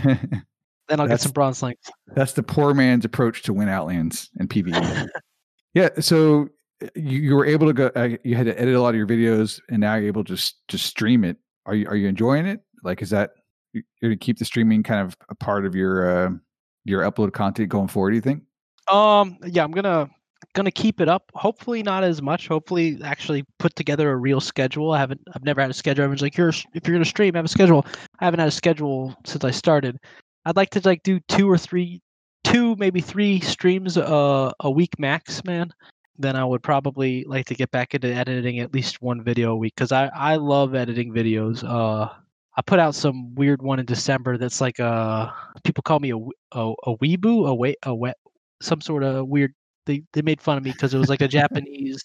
[0.87, 1.89] then I'll that's, get some bronze links.
[2.15, 5.07] That's the poor man's approach to win Outlands and PVE.
[5.73, 5.89] yeah.
[5.99, 6.49] So
[6.95, 7.91] you, you were able to go.
[7.95, 10.33] Uh, you had to edit a lot of your videos, and now you're able to
[10.35, 11.37] just just stream it.
[11.65, 12.61] Are you are you enjoying it?
[12.83, 13.31] Like, is that
[13.73, 16.29] you're going to keep the streaming kind of a part of your uh,
[16.85, 18.11] your upload content going forward?
[18.11, 18.43] Do you think?
[18.91, 19.37] Um.
[19.45, 20.09] Yeah, I'm gonna
[20.53, 21.31] gonna keep it up.
[21.33, 22.47] Hopefully not as much.
[22.47, 24.91] Hopefully actually put together a real schedule.
[24.91, 25.21] I haven't.
[25.35, 26.03] I've never had a schedule.
[26.03, 27.85] Everyone's like, "You're if you're gonna stream, have a schedule."
[28.19, 29.97] I haven't had a schedule since I started.
[30.47, 32.01] I'd like to like do two or three,
[32.45, 35.73] two maybe three streams uh, a week max, man.
[36.17, 39.55] Then I would probably like to get back into editing at least one video a
[39.57, 41.65] week because I I love editing videos.
[41.65, 42.09] Uh,
[42.55, 45.29] I put out some weird one in December that's like uh
[45.65, 46.17] people call me a
[46.57, 48.15] a, a weeboo, a wet a wet
[48.61, 49.53] some sort of weird.
[49.85, 52.01] They they made fun of me because it was like a Japanese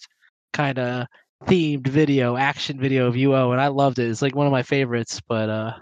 [0.53, 1.07] kind of
[1.47, 4.11] themed video, action video of UO, and I loved it.
[4.11, 5.21] It's like one of my favorites.
[5.29, 5.75] But uh,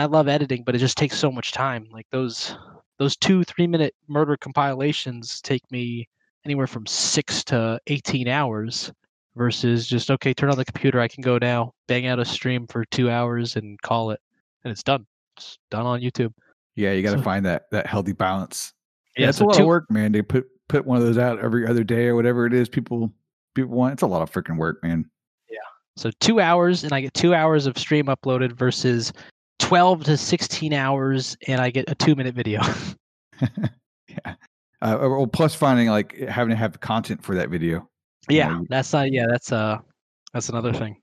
[0.00, 1.86] I love editing, but it just takes so much time.
[1.90, 2.56] Like those
[2.98, 6.08] those two three minute murder compilations take me
[6.44, 8.92] anywhere from six to eighteen hours
[9.36, 12.66] versus just okay, turn on the computer, I can go now, bang out a stream
[12.66, 14.20] for two hours and call it,
[14.64, 15.06] and it's done.
[15.36, 16.32] It's done on YouTube.
[16.74, 18.72] Yeah, you got to so, find that that healthy balance.
[19.16, 20.12] Yeah, it's so a lot two, of work, man.
[20.12, 23.12] To put put one of those out every other day or whatever it is people
[23.54, 23.94] people want.
[23.94, 25.04] It's a lot of freaking work, man.
[25.50, 25.58] Yeah.
[25.96, 29.12] So two hours, and I get two hours of stream uploaded versus
[29.62, 32.60] 12 to 16 hours and I get a two minute video.
[34.08, 34.34] yeah.
[34.82, 37.88] Uh, well, plus finding like having to have content for that video.
[38.28, 39.12] Yeah, know, that's not.
[39.12, 39.78] Yeah, that's uh,
[40.32, 40.96] that's another thing.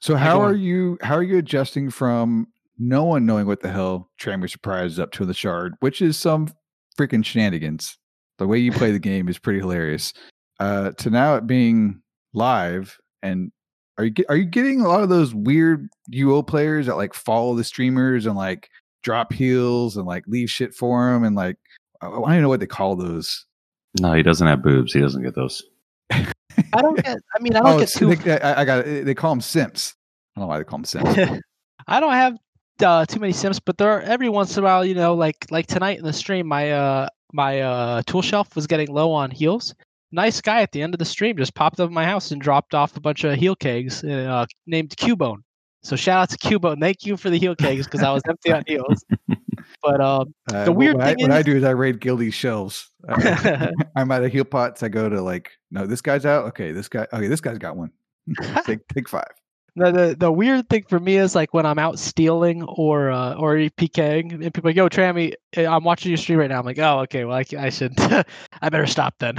[0.00, 0.98] So how are you?
[1.02, 2.46] How are you adjusting from
[2.78, 6.16] no one knowing what the hell Trammy Surprise is up to the shard, which is
[6.16, 6.48] some
[6.98, 7.98] freaking shenanigans.
[8.38, 10.12] The way you play the game is pretty hilarious.
[10.60, 13.50] Uh, to now it being live, and
[13.98, 17.14] are you get, are you getting a lot of those weird UO players that like
[17.14, 18.68] follow the streamers and like
[19.02, 21.56] drop heals and like leave shit for them and like
[22.00, 23.46] I don't even know what they call those.
[24.00, 24.92] No, he doesn't have boobs.
[24.92, 25.62] He doesn't get those.
[26.10, 27.18] I don't get.
[27.34, 28.14] I mean, I don't oh, get too.
[28.14, 29.04] they, I, I got it.
[29.04, 29.94] They call them simps.
[30.34, 31.42] I don't know why they call them simps.
[31.86, 32.36] I don't have
[32.82, 35.46] uh, too many sims, but there are every once in a while, you know, like
[35.50, 39.30] like tonight in the stream, my uh my uh tool shelf was getting low on
[39.30, 39.74] heals.
[40.14, 42.40] Nice guy at the end of the stream just popped up at my house and
[42.40, 45.38] dropped off a bunch of heal kegs uh, named Cubone.
[45.82, 46.80] So shout out to Cubone.
[46.80, 49.04] Thank you for the heal kegs because I was empty on heals.
[49.82, 52.00] But um, Uh, the what- weird what, thing I, what I do is I raid
[52.00, 52.90] guilty shelves.
[53.08, 54.82] I- I'm out of heal pots.
[54.82, 56.46] I go to like, no, this guy's out.
[56.46, 57.06] Okay, this guy.
[57.12, 57.90] Okay, this guy's got one.
[58.64, 59.28] take take five.
[59.76, 63.34] the, the the weird thing for me is like when I'm out stealing or uh,
[63.34, 66.60] or PKing, and people are like, "Yo, Trammy, eh, I'm watching your stream right now."
[66.60, 67.24] I'm like, "Oh, okay.
[67.26, 69.36] Well, I, I should, I better stop then."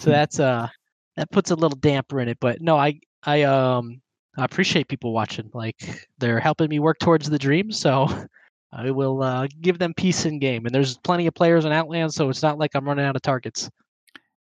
[0.00, 0.68] So that's uh,
[1.16, 2.38] that puts a little damper in it.
[2.40, 4.00] But no, I I um
[4.36, 5.50] I appreciate people watching.
[5.52, 7.70] Like they're helping me work towards the dream.
[7.70, 8.08] So
[8.72, 10.64] I will uh, give them peace in game.
[10.64, 13.22] And there's plenty of players in Outland, so it's not like I'm running out of
[13.22, 13.68] targets.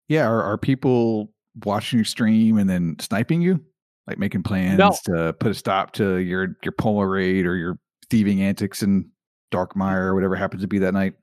[0.07, 1.31] Yeah, are, are people
[1.65, 3.63] watching your stream and then sniping you,
[4.07, 8.41] like making plans to put a stop to your your polar raid or your thieving
[8.41, 9.09] antics in
[9.51, 11.13] Darkmire or whatever happens to be that night?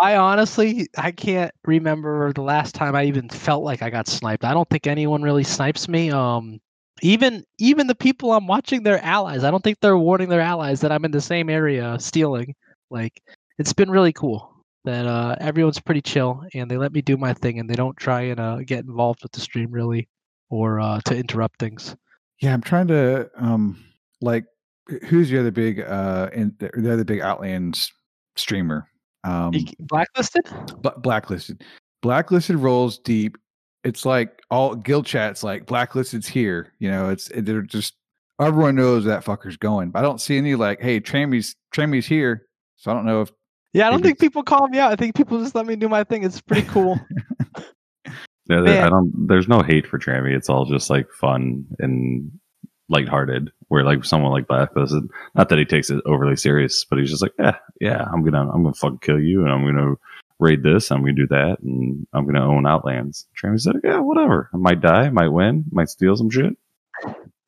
[0.00, 4.44] I honestly, I can't remember the last time I even felt like I got sniped.
[4.44, 6.10] I don't think anyone really snipes me.
[6.10, 6.60] Um,
[7.02, 9.44] even even the people I'm watching, their allies.
[9.44, 12.54] I don't think they're warning their allies that I'm in the same area stealing.
[12.90, 13.22] Like,
[13.58, 14.52] it's been really cool
[14.84, 17.96] that uh, everyone's pretty chill and they let me do my thing and they don't
[17.96, 20.08] try and uh, get involved with the stream really
[20.50, 21.96] or uh, to interrupt things.
[22.40, 23.82] Yeah, I'm trying to um
[24.20, 24.44] like
[25.08, 27.92] who's the other big uh in the the other big Outlands
[28.36, 28.88] streamer?
[29.24, 30.44] Um Blacklisted?
[30.82, 31.62] Bla- blacklisted.
[32.02, 33.36] Blacklisted rolls deep.
[33.84, 36.72] It's like all guild chats like blacklisted's here.
[36.78, 37.94] You know, it's they're just
[38.40, 39.90] everyone knows that fucker's going.
[39.90, 42.46] But I don't see any like, hey, Trammy's Trammy's here.
[42.76, 43.30] So I don't know if
[43.72, 44.92] Yeah, I don't think people call me out.
[44.92, 46.24] I think people just let me do my thing.
[46.24, 46.98] It's pretty cool.
[48.50, 49.12] Yeah, there- I don't.
[49.28, 50.36] There's no hate for Trammy.
[50.36, 52.30] It's all just like fun and
[52.92, 53.50] lighthearted.
[53.68, 57.22] Where like someone like Blacklisted, not that he takes it overly serious, but he's just
[57.22, 59.94] like, yeah, yeah, I'm gonna, I'm gonna fucking kill you, and I'm gonna
[60.38, 63.26] raid this, I'm gonna do that, and I'm gonna own Outlands.
[63.34, 64.50] Trammy's like, yeah, whatever.
[64.52, 66.54] I might die, might win, might steal some shit.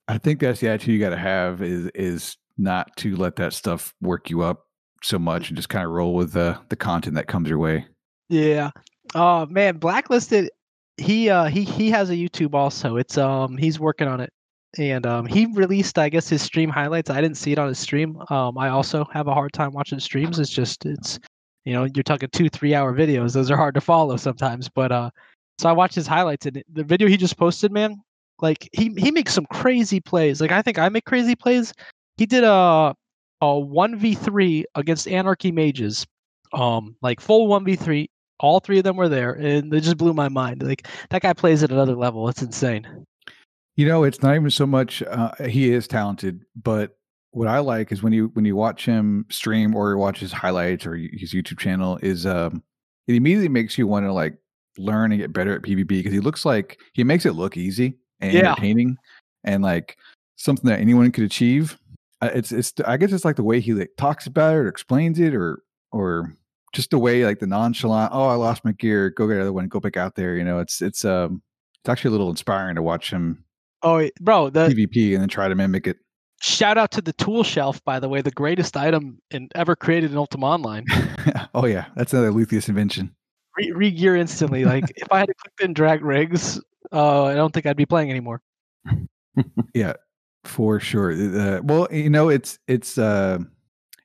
[0.09, 3.53] I think that's the attitude you got to have is is not to let that
[3.53, 4.67] stuff work you up
[5.03, 7.87] so much and just kind of roll with the the content that comes your way.
[8.29, 8.71] Yeah.
[9.15, 10.51] Oh man, blacklisted.
[10.97, 12.97] He uh he he has a YouTube also.
[12.97, 14.33] It's um he's working on it,
[14.79, 17.11] and um he released I guess his stream highlights.
[17.11, 18.21] I didn't see it on his stream.
[18.31, 20.39] Um I also have a hard time watching streams.
[20.39, 21.19] It's just it's
[21.65, 23.33] you know you're talking two three hour videos.
[23.35, 24.69] Those are hard to follow sometimes.
[24.69, 25.11] But uh
[25.59, 28.01] so I watched his highlights and the video he just posted, man.
[28.41, 30.41] Like he he makes some crazy plays.
[30.41, 31.73] Like I think I make crazy plays.
[32.17, 32.95] He did a
[33.41, 36.07] a one v three against Anarchy Mages.
[36.53, 38.11] Um like full one v three
[38.41, 41.33] all three of them were there and they just blew my mind like that guy
[41.33, 43.07] plays at another level it's insane
[43.77, 46.97] You know, it's not even so much uh, he is talented, but
[47.33, 50.31] what I like is when you when you watch him stream or you watch his
[50.33, 52.63] highlights or his YouTube channel is um
[53.09, 54.39] it immediately makes you want to like
[54.79, 57.99] learn and get better at PvP because he looks like he makes it look easy
[58.21, 58.51] and Yeah.
[58.51, 58.97] entertaining
[59.43, 59.97] and like
[60.37, 61.77] something that anyone could achieve.
[62.23, 64.69] Uh, it's it's I guess it's like the way he like talks about it or
[64.69, 66.33] explains it or or
[66.73, 69.67] just the way like the nonchalant oh I lost my gear go get another one
[69.67, 71.43] go back out there you know it's it's um
[71.81, 73.44] it's actually a little inspiring to watch him
[73.85, 75.99] oh bro the PvP and then try to mimic it.
[76.43, 80.11] shout out to the tool shelf by the way the greatest item in ever created
[80.11, 80.85] in ultima online
[81.55, 83.15] oh yeah, that's another Luthius invention.
[83.57, 86.61] Re- re-gear instantly like if i had to click and drag rigs
[86.93, 88.41] uh i don't think i'd be playing anymore
[89.75, 89.95] Yeah,
[90.45, 91.13] for sure.
[91.13, 93.39] Uh, well, you know, it's it's uh,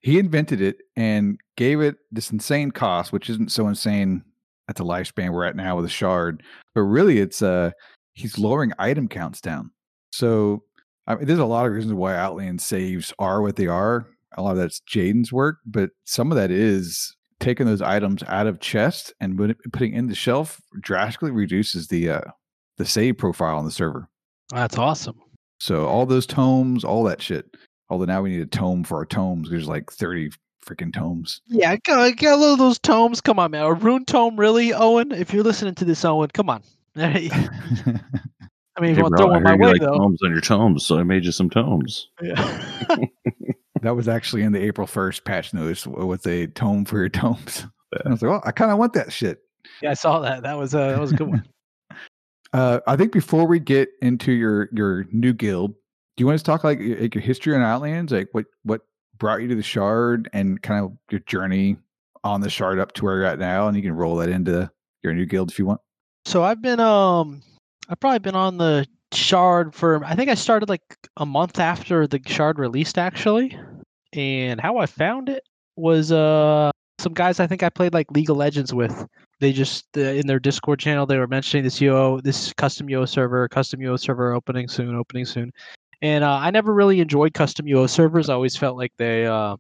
[0.02, 4.24] he invented it and gave it this insane cost, which isn't so insane
[4.68, 6.42] at the lifespan we're at now with a shard.
[6.74, 7.72] But really, it's uh,
[8.14, 9.72] he's lowering item counts down.
[10.12, 10.64] So
[11.08, 14.06] I mean, there's a lot of reasons why Outland saves are what they are.
[14.38, 18.48] A lot of that's Jaden's work, but some of that is taking those items out
[18.48, 22.22] of chest and putting in the shelf drastically reduces the uh,
[22.78, 24.08] the save profile on the server.
[24.52, 25.20] that's awesome
[25.60, 27.46] So all those tomes, all that shit.
[27.90, 29.50] Although now we need a tome for our tomes.
[29.50, 30.30] There's like 30
[30.64, 31.42] freaking tomes.
[31.48, 34.74] yeah get, get a little of those tomes come on man a rune tome really
[34.74, 36.62] owen if you're listening to this owen come on
[36.98, 40.22] i mean if Hey, you want to bro, throw I my way like though tomes
[40.24, 42.10] on your tomes, so I made you some tomes.
[42.22, 42.68] Yeah.
[43.82, 47.66] that was actually in the April 1st patch notice with a tome for your tomes.
[48.06, 49.42] I was like, well, I kind of want that shit.
[49.82, 50.44] Yeah, I saw that.
[50.44, 51.46] That was a that was a good one.
[52.54, 56.44] uh, I think before we get into your your new guild, do you want to
[56.46, 58.82] talk like, like your history on Outlands, like what what
[59.18, 61.78] brought you to the Shard, and kind of your journey
[62.24, 64.72] on the Shard up to where you're at now, and you can roll that into
[65.04, 65.82] your new guild if you want.
[66.30, 67.42] So I've been um
[67.90, 70.84] I've probably been on the Shard for I think I started like
[71.18, 73.58] a month after the Shard released actually.
[74.14, 75.42] And how I found it
[75.76, 79.08] was uh some guys I think I played like League of Legends with.
[79.40, 83.48] They just in their Discord channel they were mentioning this UO this custom UO server,
[83.48, 85.52] custom UO server opening soon, opening soon.
[86.04, 88.30] And uh, I never really enjoyed custom UO servers.
[88.30, 89.58] I always felt like they uh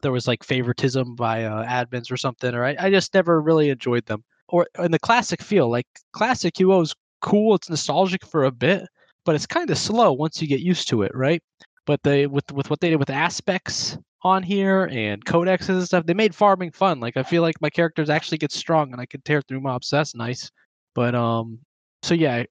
[0.00, 3.68] there was like favoritism by uh, admins or something, or I, I just never really
[3.68, 4.24] enjoyed them.
[4.48, 7.54] Or in the classic feel, like classic UO is cool.
[7.54, 8.86] It's nostalgic for a bit,
[9.24, 11.42] but it's kind of slow once you get used to it, right?
[11.86, 16.06] But they with with what they did with aspects on here and codexes and stuff,
[16.06, 17.00] they made farming fun.
[17.00, 19.88] Like I feel like my characters actually get strong and I can tear through mobs.
[19.88, 20.50] So that's nice.
[20.94, 21.58] But um,
[22.02, 22.44] so yeah,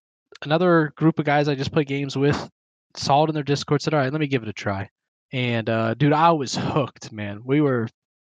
[0.43, 2.49] another group of guys I just play games with
[2.97, 3.81] saw it in their Discord.
[3.81, 4.89] Said, "All right, let me give it a try."
[5.33, 7.41] And uh, dude, I was hooked, man.
[7.43, 7.87] We were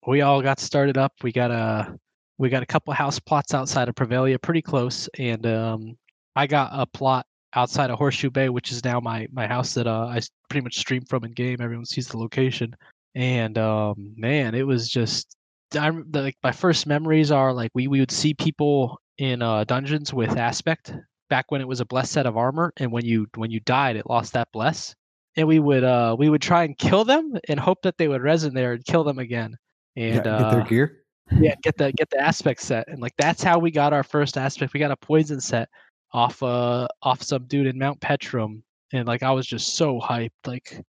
[0.07, 1.13] we all got started up.
[1.23, 1.97] We got a
[2.37, 5.97] we got a couple house plots outside of Prevalia, pretty close, and um,
[6.35, 9.87] I got a plot outside of Horseshoe Bay, which is now my my house that
[9.87, 11.61] uh, I pretty much stream from in game.
[11.61, 12.75] Everyone sees the location,
[13.15, 15.35] and um, man, it was just
[15.77, 20.13] I like my first memories are like we we would see people in uh, dungeons
[20.13, 20.93] with aspect
[21.29, 23.95] back when it was a blessed set of armor, and when you when you died,
[23.95, 24.93] it lost that bless,
[25.37, 28.21] and we would uh we would try and kill them and hope that they would
[28.21, 29.55] resin there and kill them again,
[29.95, 31.04] and yeah, uh, get their gear.
[31.31, 34.37] Yeah, get the get the aspect set, and like that's how we got our first
[34.37, 34.73] aspect.
[34.73, 35.69] We got a poison set
[36.13, 38.61] off uh off some dude in Mount Petram,
[38.93, 40.81] and like I was just so hyped, like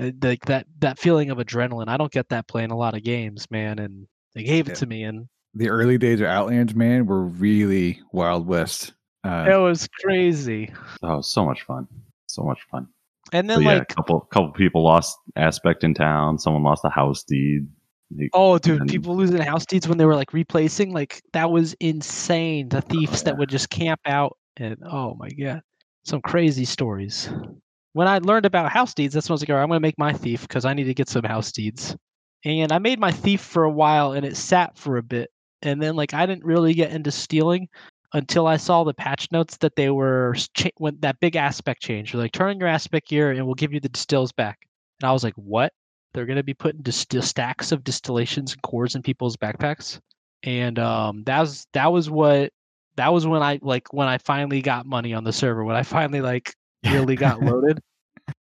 [0.00, 1.88] uh, like that that feeling of adrenaline.
[1.88, 4.76] I don't get that playing a lot of games, man, and they gave it Yeah.
[4.76, 8.94] to me, and The early days of Outlands, man, were really Wild West.
[9.24, 10.72] Uh, it was crazy.
[11.02, 11.86] Oh, so much fun.
[12.26, 12.88] So much fun.
[13.32, 16.38] And then yeah, like, a couple couple people lost aspect in town.
[16.38, 17.68] Someone lost a house deed.
[18.32, 22.68] Oh dude, people losing house deeds when they were like replacing, like that was insane.
[22.68, 25.62] The thieves that would just camp out, and oh my god,
[26.04, 27.28] some crazy stories.
[27.92, 29.80] When I learned about house deeds, that's when I was like, all right, I'm gonna
[29.80, 31.96] make my thief because I need to get some house deeds.
[32.44, 35.30] And I made my thief for a while, and it sat for a bit,
[35.62, 37.68] and then like I didn't really get into stealing
[38.12, 42.12] until I saw the patch notes that they were cha- when that big aspect change.
[42.12, 44.58] They're like, turn on your aspect gear, and we'll give you the distills back.
[45.00, 45.72] And I was like, what?
[46.14, 49.98] They're gonna be putting distill stacks of distillations and cores in people's backpacks,
[50.44, 52.52] and um, that was that was what
[52.96, 55.64] that was when I like when I finally got money on the server.
[55.64, 57.80] When I finally like really got loaded.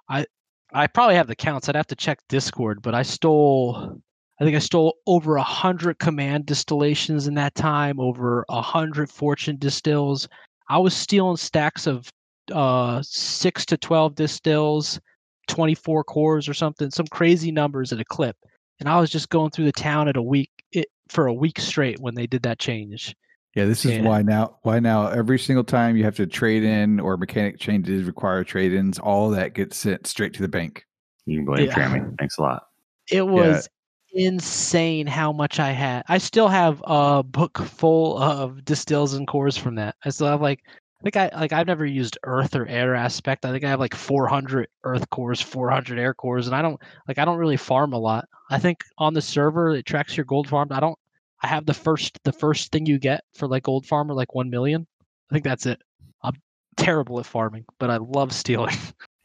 [0.08, 0.26] I
[0.72, 1.68] I probably have the counts.
[1.68, 3.98] I'd have to check Discord, but I stole
[4.40, 9.10] I think I stole over a hundred command distillations in that time, over a hundred
[9.10, 10.28] fortune distills.
[10.68, 12.10] I was stealing stacks of
[12.52, 15.00] uh six to twelve distills,
[15.46, 18.36] twenty four cores or something, some crazy numbers at a clip.
[18.80, 21.60] And I was just going through the town at a week it, for a week
[21.60, 23.14] straight when they did that change.
[23.54, 24.02] Yeah, this is Yeah.
[24.02, 28.04] why now why now every single time you have to trade in or mechanic changes
[28.04, 30.84] require trade-ins, all that gets sent straight to the bank.
[31.24, 31.74] You can blame Yeah.
[31.74, 32.18] Trammy.
[32.18, 32.64] Thanks a lot.
[33.12, 33.68] It was
[34.12, 36.02] insane how much I had.
[36.08, 39.94] I still have a book full of distills and cores from that.
[40.04, 40.60] I still have like
[41.00, 43.44] I think I like I've never used earth or air aspect.
[43.44, 47.18] I think I have like 400 earth cores, 400 air cores, and I don't like
[47.18, 48.26] I don't really farm a lot.
[48.50, 50.68] I think on the server it tracks your gold farm.
[50.70, 50.98] I don't.
[51.42, 54.48] I have the first the first thing you get for like gold farmer like one
[54.48, 54.86] million.
[55.30, 55.80] I think that's it.
[56.22, 56.34] I'm
[56.76, 58.76] terrible at farming, but I love stealing.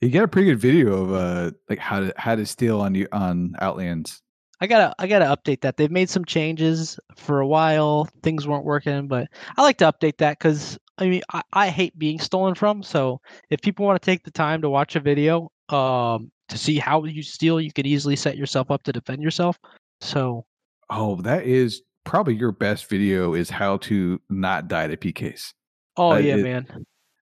[0.00, 2.94] You got a pretty good video of uh like how to how to steal on
[2.94, 4.22] you on Outlands.
[4.60, 5.76] I gotta I gotta update that.
[5.76, 8.08] They've made some changes for a while.
[8.22, 11.98] Things weren't working, but I like to update that because I mean I, I hate
[11.98, 12.82] being stolen from.
[12.82, 16.78] So if people want to take the time to watch a video um to see
[16.78, 19.58] how you steal, you can easily set yourself up to defend yourself.
[20.00, 20.44] So
[20.90, 25.52] Oh, that is probably your best video is how to not die to PKs.
[25.96, 26.66] oh yeah, man.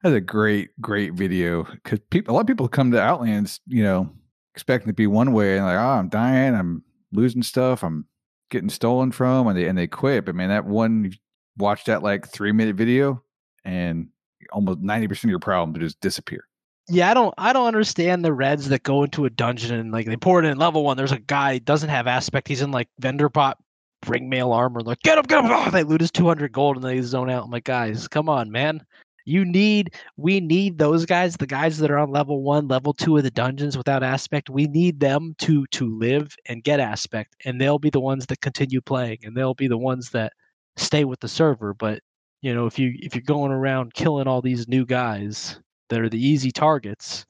[0.03, 3.83] That's a great, great video because people, a lot of people come to Outlands, you
[3.83, 4.11] know,
[4.55, 8.07] expecting to be one way and like, oh, I'm dying, I'm losing stuff, I'm
[8.51, 10.25] getting stolen from, and they and they quit.
[10.25, 11.13] But man, that one,
[11.57, 13.23] watch that like three minute video,
[13.65, 14.09] and
[14.53, 16.47] almost ninety percent of your problems just disappear.
[16.89, 20.07] Yeah, I don't I don't understand the reds that go into a dungeon and like
[20.07, 20.97] they pour it in level one.
[20.97, 22.49] There's a guy doesn't have aspect.
[22.49, 23.59] He's in like vendor pot
[24.03, 24.81] bring mail armor.
[24.81, 25.51] Like get him, get him.
[25.51, 27.45] Oh, they loot his 200 gold and they zone out.
[27.45, 28.85] I'm like, guys, come on, man.
[29.29, 33.19] You need we need those guys, the guys that are on level one, level two
[33.19, 34.49] of the dungeons without aspect.
[34.49, 38.41] We need them to to live and get aspect, and they'll be the ones that
[38.41, 40.33] continue playing, and they'll be the ones that
[40.77, 41.75] stay with the server.
[41.75, 42.01] But
[42.41, 45.61] you know, if you if you're going around killing all these new guys
[45.91, 47.27] that are the easy targets,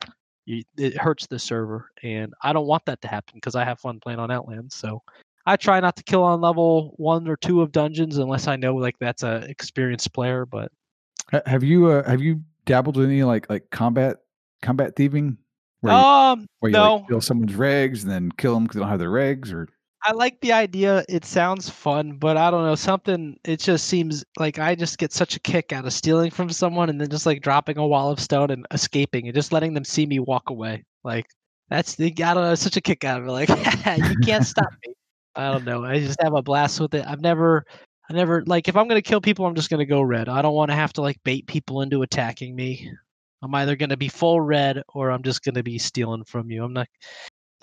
[0.47, 3.81] you, it hurts the server, and I don't want that to happen because I have
[3.81, 4.77] fun playing on Outlands.
[4.77, 5.03] So
[5.47, 8.77] I try not to kill on level one or two of dungeons unless I know
[8.77, 10.47] like that's a experienced player.
[10.47, 10.71] But
[11.47, 14.19] Have you uh, have you dabbled in any like like combat
[14.63, 15.37] combat thieving?
[15.81, 18.75] Where you, um, where you no, like, steal someone's regs and then kill them because
[18.77, 19.69] they don't have their regs, or
[20.03, 21.05] I like the idea.
[21.09, 23.39] It sounds fun, but I don't know something.
[23.45, 26.89] It just seems like I just get such a kick out of stealing from someone
[26.89, 29.85] and then just like dropping a wall of stone and escaping and just letting them
[29.85, 30.85] see me walk away.
[31.05, 31.27] Like
[31.69, 32.55] that's the I don't know.
[32.55, 33.33] Such a kick out of it.
[33.33, 33.49] Like
[33.99, 34.95] you can't stop me.
[35.35, 35.85] I don't know.
[35.85, 37.07] I just have a blast with it.
[37.07, 37.65] I've never,
[38.11, 40.29] I never like if I'm gonna kill people, I'm just gonna go red.
[40.29, 42.91] I don't want to have to like bait people into attacking me.
[43.43, 46.65] I'm either gonna be full red or I'm just gonna be stealing from you.
[46.65, 46.89] I'm not.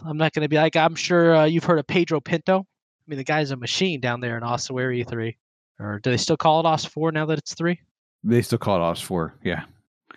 [0.05, 2.59] I'm not gonna be like I'm sure uh, you've heard of Pedro Pinto.
[2.59, 2.63] I
[3.07, 5.37] mean, the guy's a machine down there in Ossuary three,
[5.79, 7.79] or do they still call it Os four now that it's three?
[8.23, 9.35] they still call it OS four.
[9.43, 9.63] Yeah,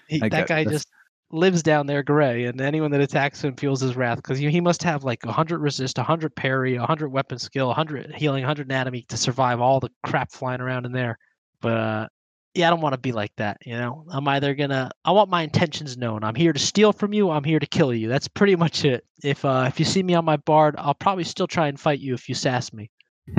[0.09, 0.89] He, I that guy just
[1.31, 4.83] lives down there gray, and anyone that attacks him feels his wrath because he must
[4.83, 9.61] have like 100 resist, 100 parry, 100 weapon skill, 100 healing, 100 anatomy to survive
[9.61, 11.19] all the crap flying around in there.
[11.61, 12.09] But uh,
[12.55, 13.59] yeah, I don't want to be like that.
[13.65, 16.25] You know, I'm either gonna I want my intentions known.
[16.25, 17.31] I'm here to steal from you.
[17.31, 18.09] I'm here to kill you.
[18.09, 19.05] That's pretty much it.
[19.23, 22.01] If uh, if you see me on my bard, I'll probably still try and fight
[22.01, 22.91] you if you sass me.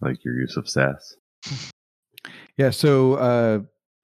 [0.00, 1.16] like your use of sass.
[2.56, 2.70] yeah.
[2.70, 3.60] So uh,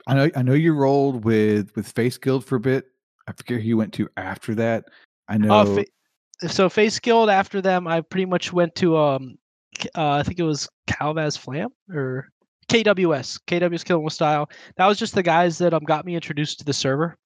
[0.06, 2.86] I know I know you rolled with with Face Guild for a bit.
[3.26, 4.84] I forget who you went to after that.
[5.28, 5.54] I know.
[5.54, 9.38] Uh, fa- so face guild after them, I pretty much went to um,
[9.94, 12.28] uh, I think it was Calvaz Flam or
[12.68, 14.48] KWS, KWS Killing with Style.
[14.76, 17.16] That was just the guys that um got me introduced to the server,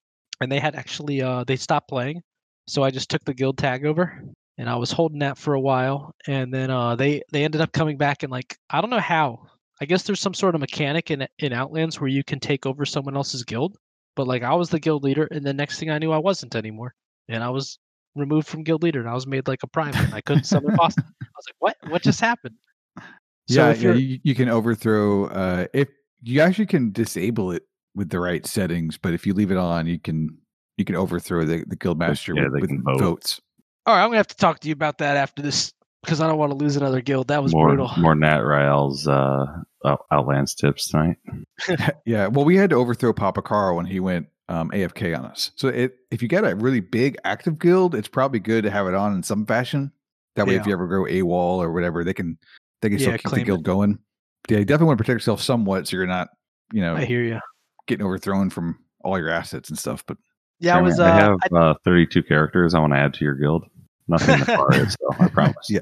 [0.40, 2.22] and they had actually uh they stopped playing,
[2.66, 4.22] so I just took the guild tag over,
[4.56, 7.72] and I was holding that for a while, and then uh they they ended up
[7.72, 9.46] coming back and like I don't know how.
[9.80, 12.84] I guess there's some sort of mechanic in in Outlands where you can take over
[12.84, 13.76] someone else's guild,
[14.18, 16.56] but like I was the guild leader, and the next thing I knew, I wasn't
[16.56, 16.92] anymore,
[17.28, 17.78] and I was
[18.16, 20.74] removed from guild leader and I was made like a prime, and I couldn't summon
[20.74, 20.98] boss.
[20.98, 21.76] I was like, what?
[21.88, 22.56] What just happened?
[22.96, 23.04] So
[23.46, 25.26] yeah, if yeah you're you, you can overthrow.
[25.26, 25.88] Uh, if
[26.20, 27.62] you actually can disable it
[27.94, 30.36] with the right settings, but if you leave it on, you can
[30.76, 32.98] you can overthrow the, the guild master yeah, with, with vote.
[32.98, 33.40] votes.
[33.86, 36.26] all right, I'm gonna have to talk to you about that after this because I
[36.26, 37.28] don't want to lose another guild.
[37.28, 37.92] That was more brutal.
[37.98, 41.16] more Nat Rael's uh, Out- Outlands tips tonight.
[42.06, 45.52] yeah, well, we had to overthrow Papa Carl when he went um, AFK on us.
[45.56, 48.86] So it, if you get a really big active guild, it's probably good to have
[48.86, 49.92] it on in some fashion.
[50.36, 52.38] That way, if you ever go AWOL or whatever, they can
[52.80, 53.64] they can still Yeah, keep the guild it.
[53.64, 53.98] going.
[54.48, 56.28] Yeah, you definitely want to protect yourself somewhat, so you're not
[56.72, 57.40] you know I hear you.
[57.86, 60.04] getting overthrown from all your assets and stuff.
[60.06, 60.16] But
[60.60, 60.98] Yeah, I was.
[61.00, 63.64] Uh, I have I- uh, 32 characters I want to add to your guild.
[64.06, 65.66] Nothing in the nefarious, so I promise.
[65.68, 65.80] Yeah.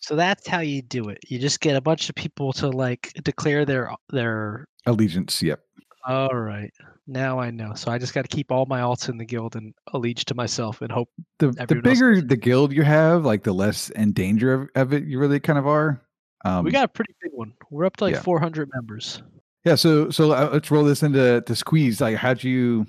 [0.00, 1.18] So that's how you do it.
[1.28, 4.66] You just get a bunch of people to like declare their their.
[4.86, 5.60] allegiance, yep.
[6.06, 6.72] All right,
[7.06, 7.74] now I know.
[7.74, 10.34] So I just got to keep all my alts in the guild and allege to
[10.34, 11.08] myself and hope.
[11.38, 14.68] The the Everyone else bigger the guild you have, like the less in danger of,
[14.74, 16.00] of it you really kind of are.
[16.44, 17.52] Um, we got a pretty big one.
[17.70, 18.22] We're up to like yeah.
[18.22, 19.22] 400 members.
[19.64, 22.00] Yeah, so so uh, let's roll this into to squeeze.
[22.00, 22.86] Like, how'd you,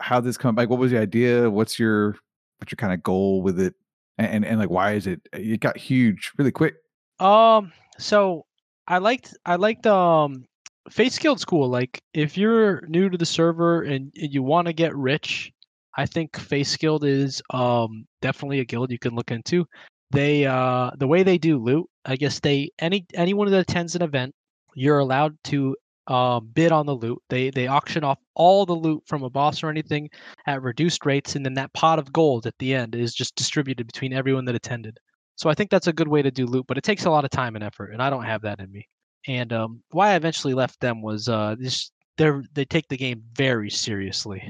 [0.00, 0.56] how this come?
[0.56, 1.50] Like, what was the idea?
[1.50, 2.16] What's your
[2.58, 3.74] what's your kind of goal with it?
[4.18, 5.20] And, and and like, why is it?
[5.32, 6.74] It got huge really quick.
[7.20, 8.44] Um, so
[8.86, 10.44] I liked I liked um
[10.90, 11.68] Face Guild School.
[11.68, 15.52] Like if you're new to the server and, and you want to get rich,
[15.96, 19.66] I think Face Guild is um definitely a guild you can look into.
[20.10, 24.02] They uh the way they do loot, I guess they any anyone that attends an
[24.02, 24.34] event,
[24.74, 27.20] you're allowed to uh, bid on the loot.
[27.28, 30.10] They they auction off all the loot from a boss or anything
[30.46, 33.86] at reduced rates, and then that pot of gold at the end is just distributed
[33.86, 34.98] between everyone that attended.
[35.36, 37.24] So I think that's a good way to do loot, but it takes a lot
[37.24, 38.88] of time and effort, and I don't have that in me.
[39.26, 43.22] And um, why I eventually left them was uh, this they they take the game
[43.34, 44.42] very seriously,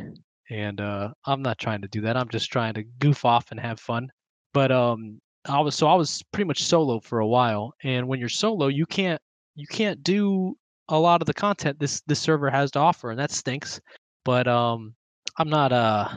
[0.50, 2.16] and uh, I'm not trying to do that.
[2.16, 4.08] I'm just trying to goof off and have fun.
[4.52, 8.18] But um, I was so I was pretty much solo for a while, and when
[8.18, 9.20] you're solo, you can't
[9.54, 10.56] you can't do
[10.88, 13.80] a lot of the content this this server has to offer, and that stinks.
[14.24, 14.94] But um,
[15.38, 16.08] I'm not uh,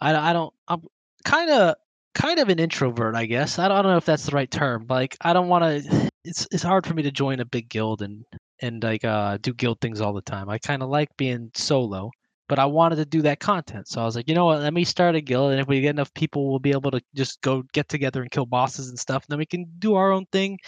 [0.00, 0.82] I I don't I'm
[1.24, 1.76] kind of
[2.14, 3.58] kind of an introvert, I guess.
[3.58, 4.86] I don't, I don't know if that's the right term.
[4.88, 6.08] Like I don't want to.
[6.24, 8.22] It's it's hard for me to join a big guild and
[8.60, 10.50] and like uh do guild things all the time.
[10.50, 12.10] I kind of like being solo,
[12.48, 13.88] but I wanted to do that content.
[13.88, 14.60] So I was like, you know what?
[14.60, 17.00] Let me start a guild, and if we get enough people, we'll be able to
[17.14, 19.22] just go get together and kill bosses and stuff.
[19.22, 20.58] And then we can do our own thing.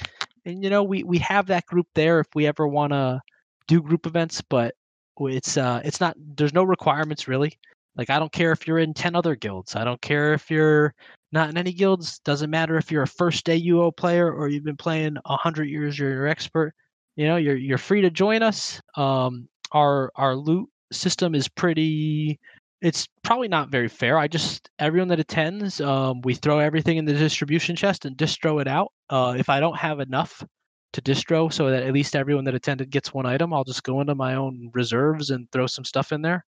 [0.46, 3.20] And you know, we we have that group there if we ever want to
[3.70, 4.74] do group events, but
[5.20, 6.16] It's uh, it's not.
[6.36, 7.58] There's no requirements really.
[7.96, 9.76] Like I don't care if you're in ten other guilds.
[9.76, 10.94] I don't care if you're
[11.30, 12.18] not in any guilds.
[12.20, 15.68] Doesn't matter if you're a first day UO player or you've been playing a hundred
[15.68, 15.98] years.
[15.98, 16.74] You're an expert.
[17.16, 18.80] You know, you're you're free to join us.
[18.96, 22.40] Um, our our loot system is pretty.
[22.80, 24.16] It's probably not very fair.
[24.18, 28.60] I just everyone that attends, um, we throw everything in the distribution chest and distro
[28.62, 28.90] it out.
[29.10, 30.42] Uh, if I don't have enough
[30.92, 34.00] to distro, so that at least everyone that attended gets one item, I'll just go
[34.00, 36.44] into my own reserves and throw some stuff in there.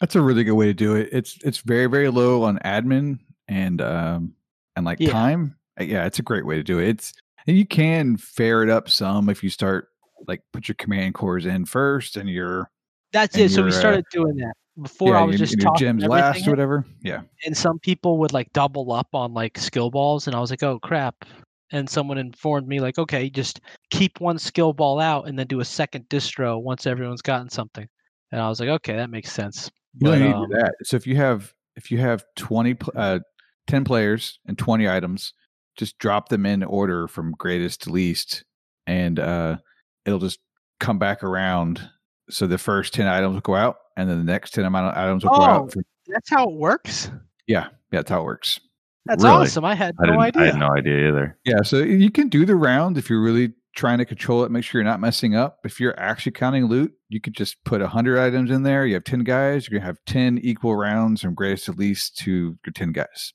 [0.00, 1.08] That's a really good way to do it.
[1.12, 3.18] It's it's very very low on admin
[3.48, 4.34] and um
[4.76, 5.10] and like Yeah.
[5.10, 5.56] time.
[5.80, 6.88] Uh, Yeah, it's a great way to do it.
[6.88, 7.14] It's
[7.46, 9.88] and you can fair it up some if you start
[10.26, 12.70] like put your command cores in first and your
[13.12, 13.50] That's And it.
[13.50, 14.52] So we uh, started doing that.
[14.80, 16.84] Before yeah, I was your, just your tossing gems last or whatever.
[17.02, 17.22] Yeah.
[17.44, 20.62] and some people would like double up on like skill balls and i was like
[20.62, 21.24] oh crap
[21.72, 23.60] and someone informed me like okay just
[23.90, 27.86] keep one skill ball out and then do a second distro once everyone's gotten something
[28.32, 30.74] and i was like okay that makes sense You But, need to um, do that.
[30.84, 33.20] So if you have if you have twenty uh
[33.66, 35.32] ten players and twenty items,
[35.76, 38.44] just drop them in order from greatest to least,
[38.86, 39.56] and uh
[40.04, 40.40] it'll just
[40.80, 41.88] come back around.
[42.30, 44.96] So the first ten items will go out, and then the next ten amount of
[45.02, 45.44] items will go Oh.
[45.44, 45.72] out.
[45.72, 47.10] For, that's how it works
[47.46, 48.60] yeah, yeah, that's how it works.
[49.08, 49.36] That's Really?
[49.36, 51.38] awesome i had I no idea I had no idea either.
[51.44, 54.50] Yeah, so you can do the round if you're really trying to control it.
[54.50, 55.58] Make sure you're not messing up.
[55.64, 58.84] If you're actually counting loot, you could just put hundred items in there.
[58.86, 59.68] You have ten guys.
[59.68, 63.32] You're gonna have ten equal rounds from greatest to least to your ten guys.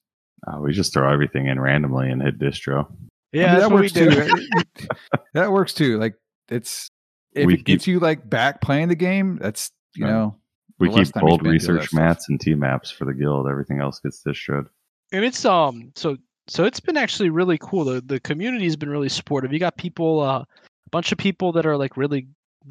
[0.47, 2.86] Uh, we just throw everything in randomly and hit distro.
[3.32, 4.38] yeah I mean, that's that what we works do
[4.82, 4.88] too.
[5.34, 5.97] that works too.
[5.97, 6.15] Like
[6.49, 6.89] it's
[7.34, 10.11] if We it gets you like back playing the game, that's you Right.
[10.11, 10.36] know
[10.80, 11.99] We keep old you gold spend doing that research stuff.
[11.99, 13.47] mats and T maps for the guild.
[13.47, 14.65] Everything else gets distroed.
[15.14, 17.86] And it's um so so it's been actually really cool.
[17.86, 19.53] The the community has been really supportive.
[19.53, 22.28] You got people uh, a bunch of people that are like really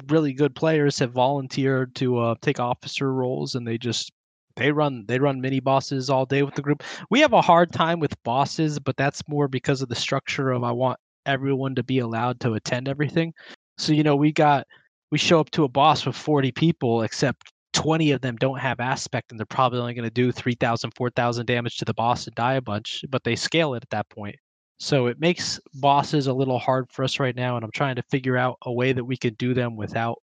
[0.09, 4.11] really good players have volunteered to uh, take officer roles and they just
[4.55, 6.83] they run they run mini bosses all day with the group.
[7.09, 10.63] We have a hard time with bosses but that's more because of the structure of
[10.63, 13.33] i want everyone to be allowed to attend everything.
[13.77, 14.67] So you know we got
[15.11, 18.79] we show up to a boss with 40 people except 20 of them don't have
[18.79, 22.35] aspect and they're probably only going to do 3000 4000 damage to the boss and
[22.35, 24.35] die a bunch but they scale it at that point
[24.79, 28.03] so it makes bosses a little hard for us right now and i'm trying to
[28.11, 30.17] figure out a way that we could do them without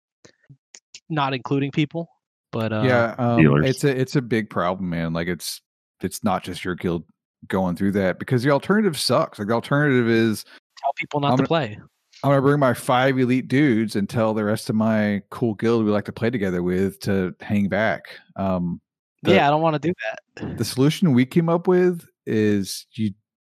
[1.10, 2.08] not including people
[2.52, 5.14] but uh yeah, um, it's a it's a big problem, man.
[5.14, 5.62] Like it's
[6.02, 7.04] it's not just your guild
[7.47, 9.38] going through that because the alternative sucks.
[9.38, 10.45] Like the alternative is
[10.82, 11.80] tell people not I'm to gonna- play
[12.24, 15.86] I'm gonna bring my five elite dudes and tell the rest of my cool guild
[15.86, 18.03] we like to play together with to hang back.
[18.36, 18.82] Um,
[19.22, 19.93] the- yeah i don't want to do
[20.38, 23.11] that the solution we came up with is you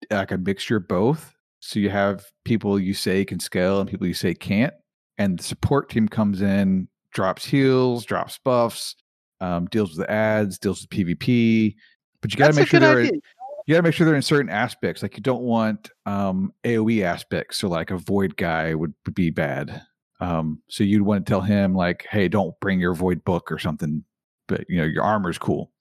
[0.09, 1.33] like a mixture of both.
[1.59, 4.73] So you have people you say can scale and people you say can't,
[5.17, 8.95] and the support team comes in, drops heals, drops buffs,
[9.41, 11.75] um, deals with the ads, deals with PvP.
[12.21, 13.19] But you got to make sure they're idea.
[13.65, 15.01] You got to make sure they're in certain aspects.
[15.01, 17.57] Like you don't want um, AOE aspects.
[17.59, 19.81] So like a void guy would, would be bad.
[20.19, 23.57] Um, so you'd want to tell him like, hey, don't bring your void book or
[23.59, 24.03] something.
[24.47, 25.71] But you know your armor's cool.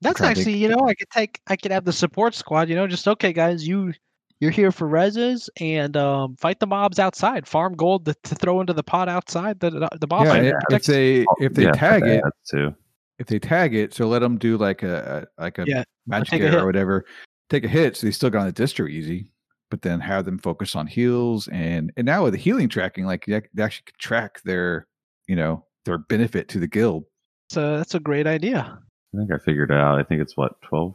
[0.00, 2.68] That's trying to actually, you know, I could take, I could have the support squad.
[2.68, 3.92] You know, just okay, guys, you
[4.40, 8.60] you're here for reses and um, fight the mobs outside, farm gold to, to throw
[8.60, 10.24] into the pot outside the the, the boss.
[10.24, 12.74] yeah, fight i- if they if they Yeah, tag it, that too.
[13.18, 16.28] If they tag it, so let them do like a, a like a Yeah, magic
[16.30, 16.60] take a hit.
[16.60, 17.04] or whatever.
[17.50, 19.32] Take a hit, so they still got on the distro easy.
[19.70, 23.26] But then have them focus on heals and and now with the healing tracking, like
[23.26, 24.86] they they actually can track their
[25.26, 27.04] you know their benefit to the guild.
[27.50, 28.78] so that's a great idea.
[29.14, 29.98] I think I figured it out.
[29.98, 30.94] I think it's what 12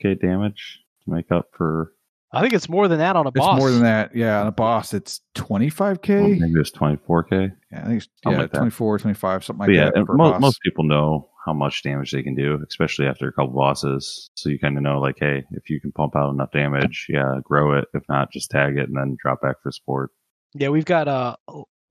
[0.00, 1.92] k damage to make up for.
[2.32, 3.56] I think it's more than that on a It's boss.
[3.56, 4.14] It's more than that.
[4.14, 6.16] Yeah, on a boss, it's twenty five k.
[6.16, 7.52] well, maybe it's 24k.
[7.72, 8.58] Yeah, I think it's Something yeah, like that.
[8.58, 9.96] 24, 25, something like But yeah, that.
[9.96, 13.32] and for mo- most people know how much damage they can do, especially after a
[13.32, 14.28] couple bosses.
[14.34, 17.36] So you kind of know, like, hey, if you can pump out enough damage, yeah,
[17.44, 17.84] grow it.
[17.94, 20.10] If not, just tag it and then drop back for support.
[20.54, 21.36] Yeah, we've got a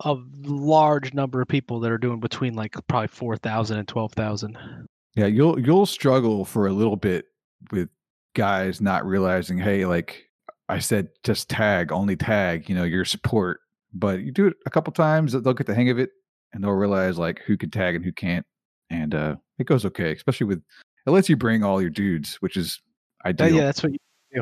[0.03, 4.57] a large number of people that are doing between like probably 4,000 and 12,000.
[5.15, 7.25] Yeah, you'll you'll struggle for a little bit
[7.71, 7.88] with
[8.36, 10.23] guys not realizing, hey, like
[10.69, 13.61] I said, just tag, only tag, you know, your support.
[13.93, 16.11] But you do it a couple times, they'll get the hang of it
[16.53, 18.45] and they'll realize like who can tag and who can't.
[18.91, 20.61] And uh it goes okay, especially with
[21.07, 22.81] it lets you bring all your dudes, which is
[23.23, 23.55] Uh, ideal.
[23.55, 23.97] yeah, that's what you
[24.33, 24.41] do.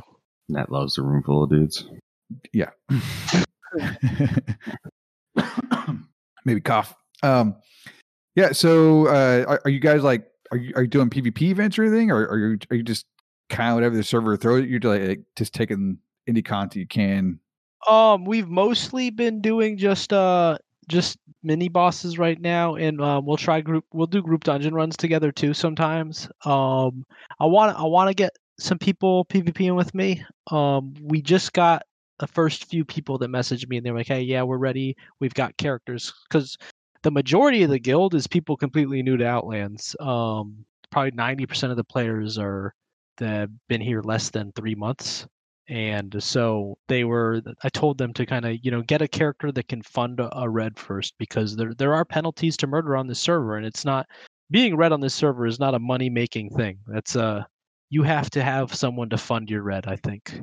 [0.49, 1.87] Nat loves a room full of dudes.
[2.51, 2.69] yeah.
[6.45, 6.93] Maybe cough.
[7.21, 7.55] Um
[8.35, 11.77] yeah, so uh are, are you guys like are you are you doing PvP events
[11.77, 12.11] or anything?
[12.11, 13.05] Or are you are you just
[13.49, 17.39] kind of whatever the server throws You're like just taking any content you can?
[17.87, 23.37] Um, we've mostly been doing just uh just mini bosses right now, and um, we'll
[23.37, 23.85] try group.
[23.93, 26.29] We'll do group dungeon runs together too sometimes.
[26.45, 27.05] Um,
[27.39, 30.23] I want I want to get some people PvPing with me.
[30.51, 31.83] Um, we just got
[32.19, 34.95] the first few people that messaged me, and they're like, "Hey, yeah, we're ready.
[35.19, 36.57] We've got characters." Because
[37.03, 39.95] the majority of the guild is people completely new to Outlands.
[39.99, 42.73] Um, probably ninety percent of the players are
[43.17, 45.27] that been here less than three months
[45.69, 49.51] and so they were i told them to kind of you know get a character
[49.51, 53.19] that can fund a, red first because there there are penalties to murder on this
[53.19, 54.05] server and it's not
[54.51, 56.77] being red on this server is not a money making thing.
[56.85, 57.43] That's uh
[57.89, 60.41] you have to have someone to fund your red i think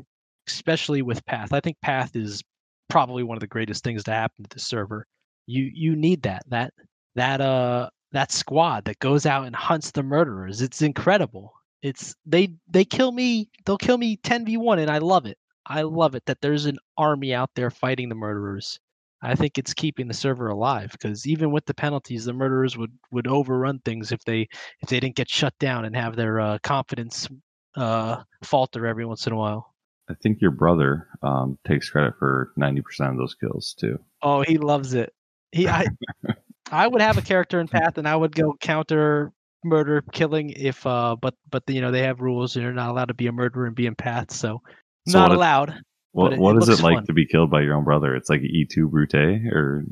[0.51, 1.53] especially with path.
[1.53, 2.43] I think path is
[2.89, 5.07] probably one of the greatest things to happen to the server.
[5.47, 6.73] You you need that that
[7.15, 10.61] that uh that squad that goes out and hunts the murderers.
[10.61, 11.53] It's incredible
[11.83, 13.49] it's they they kill me.
[13.65, 15.39] They'll kill me 10v1 and I love it.
[15.67, 18.79] I love it that there's an army out there fighting the murderers.
[19.23, 22.93] I think it's keeping the server alive because even with the penalties, the murderers would
[23.13, 24.49] would overrun things if they
[24.81, 27.29] if they didn't get shut down and have their uh, confidence
[27.77, 29.75] uh, falter every once in a while.
[30.09, 33.99] I think your brother um, takes credit for ninety percent of those kills too.
[34.23, 35.13] Oh, he loves it.
[35.53, 35.87] He I
[36.73, 40.87] I would have a character in Path and I would go counter murder killing if
[40.87, 43.33] uh but but you know they have rules and you're not allowed to be a
[43.33, 44.63] murderer and be empath so,
[45.07, 45.75] so not allowed
[46.13, 47.07] what, it, what it is it like fun.
[47.07, 48.15] to be killed by your own brother?
[48.17, 49.85] It's like e2 brute or?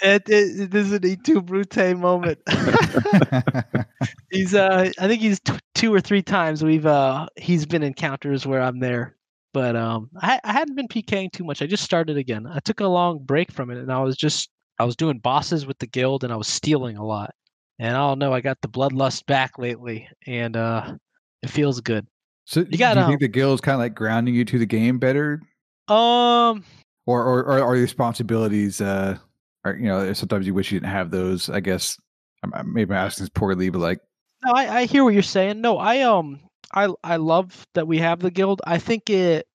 [0.00, 2.38] It, it, it is an e2 brute moment.
[4.30, 8.46] He's uh i think he's t- two or three times we've uh he's been encounters
[8.46, 9.16] where i'm there
[9.52, 11.62] but um I, I hadn't been pking too much.
[11.62, 12.46] I just started again.
[12.46, 15.66] I took a long break from it and i was just i was doing bosses
[15.66, 17.34] with the guild and i was stealing a lot
[17.78, 20.94] and I don't know, I got the bloodlust back lately, and uh,
[21.42, 22.06] it feels good.
[22.44, 24.44] So you got, do you um, think the guild is kind of like grounding you
[24.46, 25.42] to the game better?
[25.88, 26.64] Um,
[27.06, 28.80] or or, or are responsibilities?
[28.80, 29.18] Uh,
[29.64, 31.50] are you know sometimes you wish you didn't have those.
[31.50, 31.98] I guess
[32.42, 34.00] I'm, maybe I'm asking this poorly, but like,
[34.44, 35.60] no, I, I hear what you're saying.
[35.60, 36.40] No, I um,
[36.72, 38.62] I I love that we have the guild.
[38.66, 39.46] I think it,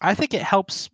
[0.00, 0.90] I think it helps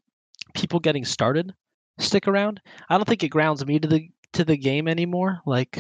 [0.54, 1.52] people getting started
[1.98, 2.60] stick around.
[2.88, 5.40] I don't think it grounds me to the to the game anymore.
[5.46, 5.78] Like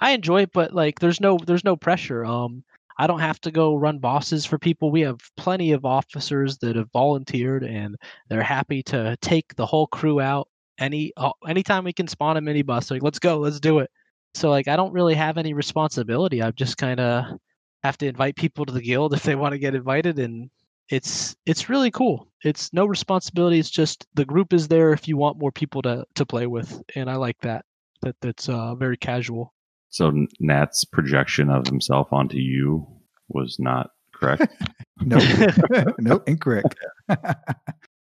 [0.00, 2.24] I enjoy it, but like there's no there's no pressure.
[2.24, 2.64] Um,
[2.98, 4.90] I don't have to go run bosses for people.
[4.90, 7.96] We have plenty of officers that have volunteered and
[8.28, 12.40] they're happy to take the whole crew out any uh, anytime we can spawn a
[12.40, 12.90] mini bus.
[12.90, 13.90] Like let's go, let's do it.
[14.34, 16.42] So like I don't really have any responsibility.
[16.42, 17.38] I just kind of
[17.82, 20.50] have to invite people to the guild if they want to get invited and
[20.88, 22.28] it's it's really cool.
[22.44, 23.58] It's no responsibility.
[23.58, 26.80] It's just the group is there if you want more people to to play with,
[26.94, 27.64] and I like that.
[28.02, 29.52] That that's uh, very casual.
[29.90, 32.86] So Nat's projection of himself onto you
[33.28, 34.52] was not correct.
[35.00, 35.18] no,
[35.98, 36.74] no, incorrect.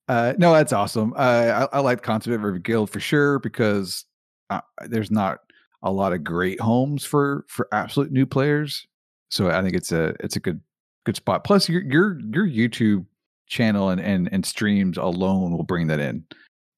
[0.09, 1.13] uh, no, that's awesome.
[1.17, 4.05] Uh, I, I like concept of a guild for sure because
[4.51, 5.41] uh, there's not
[5.83, 8.87] a lot of great homes for for absolute new players.
[9.31, 10.61] So I think it's a it's a good
[11.05, 11.45] good spot.
[11.45, 13.05] Plus, your your your YouTube
[13.47, 16.25] channel and and, and streams alone will bring that in.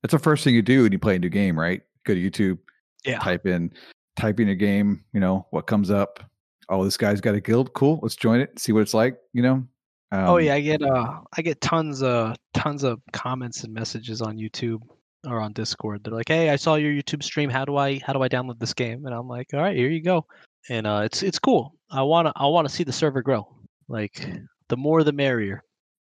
[0.02, 1.82] That's the first thing you do when you play a new game, right?
[2.04, 2.58] Go to YouTube,
[3.04, 3.18] yeah.
[3.18, 3.72] type in
[4.16, 6.22] typing a game, you know, what comes up.
[6.68, 7.72] Oh, this guy's got a guild.
[7.74, 8.00] Cool.
[8.02, 8.58] Let's join it.
[8.58, 9.18] See what it's like.
[9.32, 9.66] You know.
[10.12, 14.22] Um, oh yeah, I get uh, I get tons of tons of comments and messages
[14.22, 14.80] on YouTube
[15.26, 16.02] or on Discord.
[16.04, 17.50] They're like, "Hey, I saw your YouTube stream.
[17.50, 19.90] How do I how do I download this game?" And I'm like, "All right, here
[19.90, 20.26] you go."
[20.68, 21.74] And uh, it's it's cool.
[21.90, 23.48] I wanna I wanna see the server grow.
[23.88, 24.28] Like
[24.68, 25.62] the more the merrier.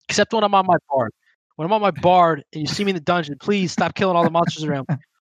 [0.09, 1.11] Except when I'm on my bard.
[1.55, 4.15] When I'm on my bard and you see me in the dungeon, please stop killing
[4.15, 4.87] all the monsters around.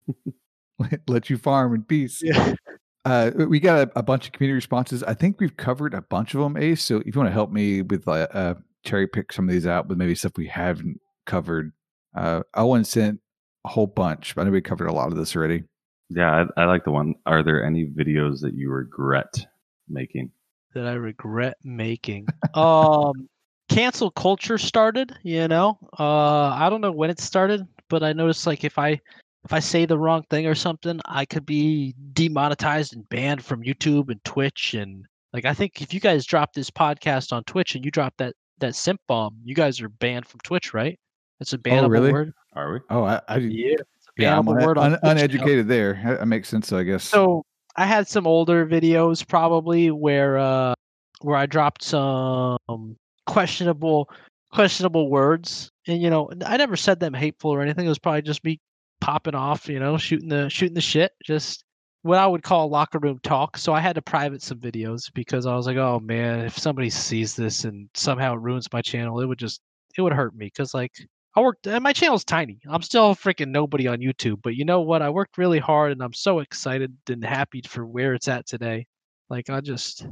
[1.08, 2.20] let you farm in peace.
[2.22, 2.54] Yeah.
[3.06, 5.02] Uh, we got a, a, bunch of community responses.
[5.02, 6.82] I think we've covered a bunch of them, Ace.
[6.82, 8.54] So if you want to help me with uh, uh,
[8.84, 11.72] cherry pick some of these out, but maybe stuff we haven't covered,
[12.14, 13.18] uh, Owen sent
[13.64, 14.34] a whole bunch.
[14.34, 15.64] But I know we covered a lot of this already.
[16.10, 17.14] Yeah, I, I like the one.
[17.24, 19.46] Are there any videos that you regret
[19.88, 20.30] making?
[20.74, 22.26] That I regret making.
[22.54, 23.30] um,
[23.70, 25.16] cancel culture started.
[25.22, 29.00] You know, uh, I don't know when it started, but I noticed like if I
[29.44, 33.62] if I say the wrong thing or something, I could be demonetized and banned from
[33.62, 34.74] YouTube and Twitch.
[34.74, 38.14] And like, I think if you guys drop this podcast on Twitch and you drop
[38.18, 40.98] that that simp bomb, you guys are banned from Twitch, right?
[41.40, 42.12] It's a bannable oh, really?
[42.12, 42.32] word.
[42.54, 42.80] Are we?
[42.90, 43.76] Oh, I, I yeah,
[44.18, 46.00] yeah, I'm un- un- uneducated there.
[46.04, 47.04] That makes sense, I guess.
[47.04, 47.42] So
[47.76, 50.74] I had some older videos probably where uh
[51.22, 52.58] where I dropped some
[53.26, 54.10] questionable
[54.52, 58.20] questionable words and you know i never said them hateful or anything it was probably
[58.20, 58.58] just me
[59.00, 61.64] popping off, you know, shooting the shooting the shit, just
[62.02, 63.56] what I would call locker room talk.
[63.58, 66.90] So I had to private some videos because I was like, oh man, if somebody
[66.90, 69.60] sees this and somehow it ruins my channel, it would just
[69.96, 70.92] it would hurt me because like
[71.36, 72.60] I worked and my channel's tiny.
[72.68, 75.02] I'm still freaking nobody on YouTube, but you know what?
[75.02, 78.86] I worked really hard and I'm so excited and happy for where it's at today.
[79.28, 80.06] Like I just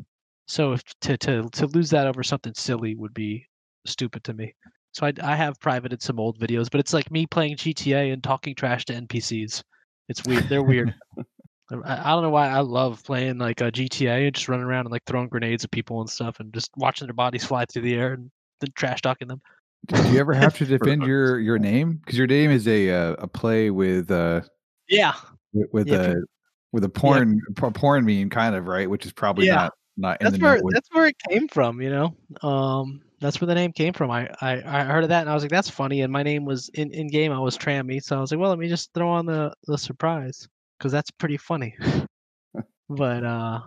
[0.47, 3.47] so if to to to lose that over something silly would be
[3.87, 4.55] stupid to me.
[4.93, 8.23] So I I have privated some old videos, but it's like me playing GTA and
[8.23, 9.63] talking trash to NPCs.
[10.09, 10.49] It's weird.
[10.49, 10.95] They're weird.
[11.71, 14.87] I, I don't know why I love playing like a GTA and just running around
[14.87, 17.83] and like throwing grenades at people and stuff and just watching their bodies fly through
[17.83, 18.31] the air and
[18.61, 19.41] then trash talking them.
[19.87, 23.13] Do you ever have to defend your your name because your name is a uh,
[23.19, 24.41] a play with uh
[24.89, 25.15] Yeah,
[25.53, 26.17] with, with Yeah, a
[26.73, 29.57] with a porn por- porn meme kind of right, which is probably Yeah.
[29.57, 31.81] not not in that's the where note that's where it came from.
[31.81, 34.11] You know, um, that's where the name came from.
[34.11, 36.03] I, I I heard of that and I was like, that's funny.
[36.03, 37.33] And my name was in in game.
[37.33, 39.77] I was Trammy, so I was like, well, let me just throw on the the
[39.79, 40.49] surprise
[40.79, 41.75] because that's pretty funny.
[42.89, 43.61] but uh,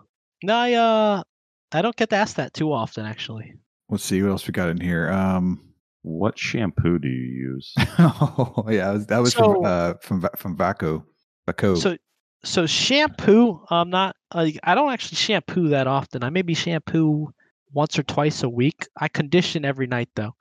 [0.43, 1.23] no, I uh,
[1.71, 3.53] I don't get to ask that too often actually.
[3.89, 5.11] Let's see what else we got in here.
[5.11, 5.61] Um,
[6.03, 7.73] What shampoo do you use?
[7.99, 11.03] oh yeah, that was, that was So- from uh from from Vaco.
[11.47, 11.77] Vaco.
[11.77, 11.97] So
[12.43, 16.23] so shampoo, I'm not like I don't actually shampoo that often.
[16.23, 17.31] I maybe shampoo
[17.73, 18.87] once or twice a week.
[18.99, 20.33] I condition every night though.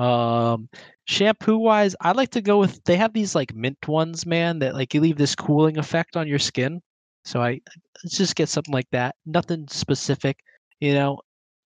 [0.00, 0.68] Um
[1.06, 4.74] shampoo wise, I like to go with they have these like mint ones, man, that
[4.74, 6.80] like you leave this cooling effect on your skin.
[7.24, 7.60] So I
[8.04, 9.16] let's just get something like that.
[9.26, 10.38] Nothing specific,
[10.80, 11.20] you know.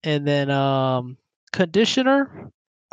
[0.04, 1.16] And then um
[1.52, 2.50] conditioner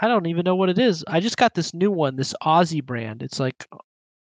[0.00, 1.04] I don't even know what it is.
[1.08, 3.22] I just got this new one, this Aussie brand.
[3.22, 3.66] It's like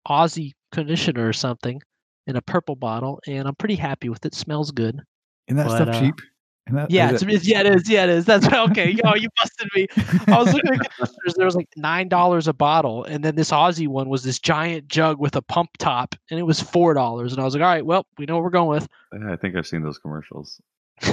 [0.09, 1.81] Aussie conditioner or something
[2.27, 4.35] in a purple bottle, and I'm pretty happy with it.
[4.35, 5.01] Smells good.
[5.49, 6.15] Isn't that but, stuff uh, cheap?
[6.19, 6.34] Isn't
[6.73, 7.89] that- Yeah, it's, it- it's- yeah, it is.
[7.89, 8.25] Yeah, it is.
[8.25, 8.91] That's okay.
[8.91, 9.87] Yo, you busted me.
[10.29, 11.35] I was looking at conditioners.
[11.37, 14.89] There was like nine dollars a bottle, and then this Aussie one was this giant
[14.89, 17.33] jug with a pump top, and it was four dollars.
[17.33, 18.89] And I was like, all right, well, we know what we're going with.
[19.13, 20.61] Yeah, I think I've seen those commercials.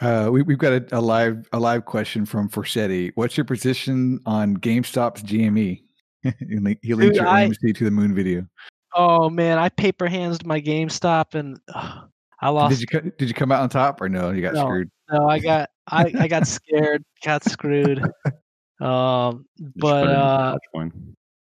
[0.00, 3.12] Uh, we, we've got a, a live a live question from Forsetti.
[3.14, 5.82] What's your position on GameStop's GME?
[6.22, 8.46] he link- he linked Dude, your I- AMC to the moon video.
[8.96, 12.08] oh man, I paper hands my GameStop, and ugh,
[12.42, 12.80] I lost.
[12.80, 14.30] Did you did you come out on top or no?
[14.30, 14.66] You got No.
[14.66, 14.90] screwed.
[15.10, 18.02] No, I got I, I got scared, got screwed.
[18.80, 20.56] Um, but put it in uh,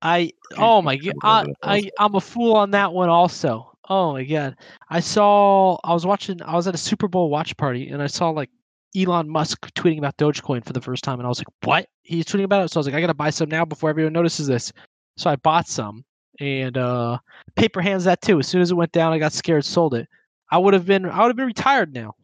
[0.01, 3.71] I oh my god, I, I I'm a fool on that one also.
[3.89, 4.57] Oh my god,
[4.89, 8.07] I saw I was watching I was at a Super Bowl watch party and I
[8.07, 8.49] saw like
[8.95, 11.87] Elon Musk tweeting about Dogecoin for the first time and I was like, what?
[12.01, 12.71] He's tweeting about it.
[12.71, 14.73] So I was like, I gotta buy some now before everyone notices this.
[15.17, 16.03] So I bought some
[16.39, 17.19] and uh
[17.55, 18.39] paper hands that too.
[18.39, 20.07] As soon as it went down, I got scared, sold it.
[20.51, 22.15] I would have been I would have been retired now.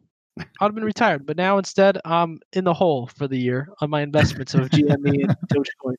[0.60, 3.68] I would have been retired, but now instead I'm in the hole for the year
[3.80, 5.96] on my investments of GME and Dogecoin.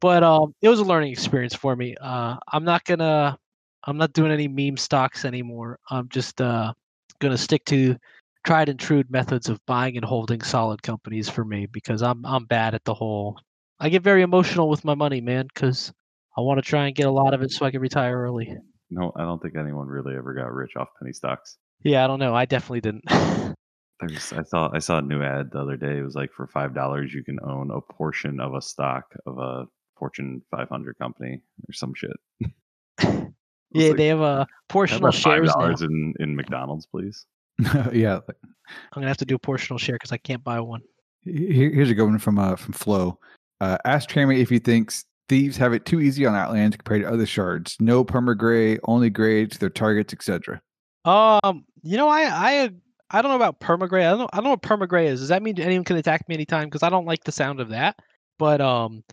[0.00, 1.96] But um it was a learning experience for me.
[2.00, 3.38] Uh i'm not gonna
[3.84, 5.78] i'm not doing any meme stocks anymore.
[5.90, 6.72] I'm just uh
[7.20, 7.96] gonna stick to
[8.44, 12.44] tried and true methods of buying and holding solid companies for me because i'm i'm
[12.44, 13.36] bad at the whole
[13.80, 15.92] i get very emotional with my money man because
[16.36, 18.56] i want to try and get a lot of it so i can retire early
[18.90, 21.56] No, I don't think anyone really ever got rich off penny stocks.
[21.84, 23.04] yeah i don't know i definitely didn't
[24.00, 25.96] There's, I saw I saw a new ad the other day.
[25.96, 29.38] It was like for five dollars you can own a portion of a stock of
[29.38, 29.64] a
[29.98, 32.16] Fortune 500 company or some shit.
[33.72, 35.52] Yeah like, they have a "How portional about five shares now.
[35.62, 37.26] dollars in in McDonald's, please.
[37.92, 38.20] yeah.
[38.28, 40.82] i'm gonna have to do a portional share because i can't buy one
[41.24, 43.18] Here, here's a good one from uh from Flo.
[43.62, 47.12] Uh, ask Trammy if he thinks thieves have it too easy on Outlands compared to
[47.12, 47.76] other shards.
[47.80, 50.60] No perma gray, only grades, their targets, etc.
[51.04, 52.70] Um, you know, I I
[53.10, 54.04] I don't know about permagray.
[54.04, 54.28] I don't know.
[54.32, 55.20] I don't know what permagray is.
[55.20, 56.64] Does that mean anyone can attack me anytime?
[56.64, 57.96] Because I don't like the sound of that.
[58.38, 59.04] But um,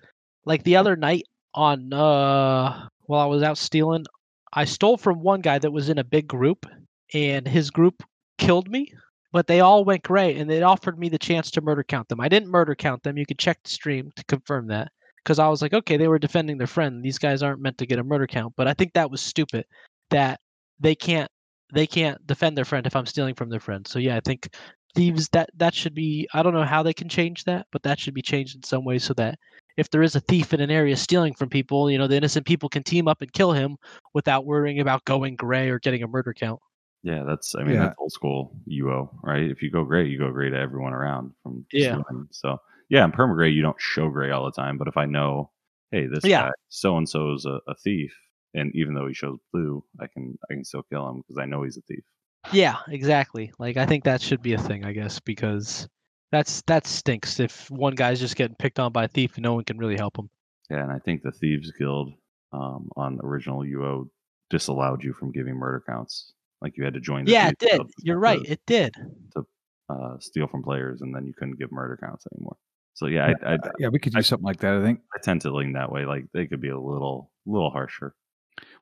[0.45, 4.05] like the other night on uh, while I was out stealing,
[4.53, 6.65] I stole from one guy that was in a big group,
[7.13, 8.03] and his group
[8.37, 8.91] killed me.
[9.31, 12.19] But they all went gray, and they offered me the chance to murder count them.
[12.19, 13.17] I didn't murder count them.
[13.17, 14.91] You can check the stream to confirm that.
[15.23, 17.03] Because I was like, okay, they were defending their friend.
[17.03, 18.53] These guys aren't meant to get a murder count.
[18.57, 19.65] But I think that was stupid.
[20.09, 20.39] That
[20.79, 21.29] they can't
[21.73, 23.87] they can't defend their friend if I'm stealing from their friend.
[23.87, 24.49] So yeah, I think
[24.95, 27.99] thieves that that should be I don't know how they can change that, but that
[27.99, 29.39] should be changed in some way so that
[29.77, 32.45] if there is a thief in an area stealing from people, you know, the innocent
[32.45, 33.77] people can team up and kill him
[34.13, 36.59] without worrying about going gray or getting a murder count.
[37.01, 37.87] Yeah, that's I mean Yeah.
[37.87, 39.49] that's old school UO, right?
[39.49, 41.95] If you go gray, you go gray to everyone around from Yeah.
[41.95, 42.27] stealing.
[42.31, 42.59] So
[42.89, 45.51] yeah, in perma gray you don't show gray all the time, but if I know,
[45.91, 46.43] hey, this Yeah.
[46.43, 48.13] guy so and so is a, a thief,
[48.53, 51.45] and even though he shows blue, I can I can still kill him because I
[51.45, 52.03] know he's a thief.
[52.51, 53.51] Yeah, exactly.
[53.59, 55.87] Like I think that should be a thing, I guess, because
[56.31, 59.53] that's that stinks if one guy's just getting picked on by a thief and no
[59.53, 60.29] one can really help him.
[60.69, 62.13] Yeah, and I think the Thieves Guild
[62.51, 64.09] um, on original UO
[64.49, 66.33] disallowed you from giving murder counts.
[66.61, 67.25] Like you had to join.
[67.25, 67.81] The Yeah, it did.
[67.99, 68.41] You're to, right.
[68.45, 68.93] It did.
[69.35, 69.45] To
[69.89, 72.57] uh, steal from players, and then you couldn't give murder counts anymore.
[72.95, 74.75] So yeah, I, I, Uh, yeah, we could do I- something like that.
[74.75, 74.99] I think.
[75.15, 76.05] I tend to lean that way.
[76.05, 78.13] Like they could be a little little harsher.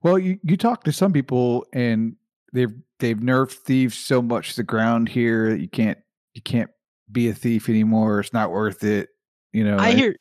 [0.04, 2.16] Well, you, you talk to some people and
[2.54, 5.98] they've they've nerfed thieves so much to the ground here that you can't
[6.34, 6.70] you can't
[7.12, 8.20] be a thief anymore.
[8.20, 9.10] It's not worth it.
[9.54, 10.16] You know, I and- hear,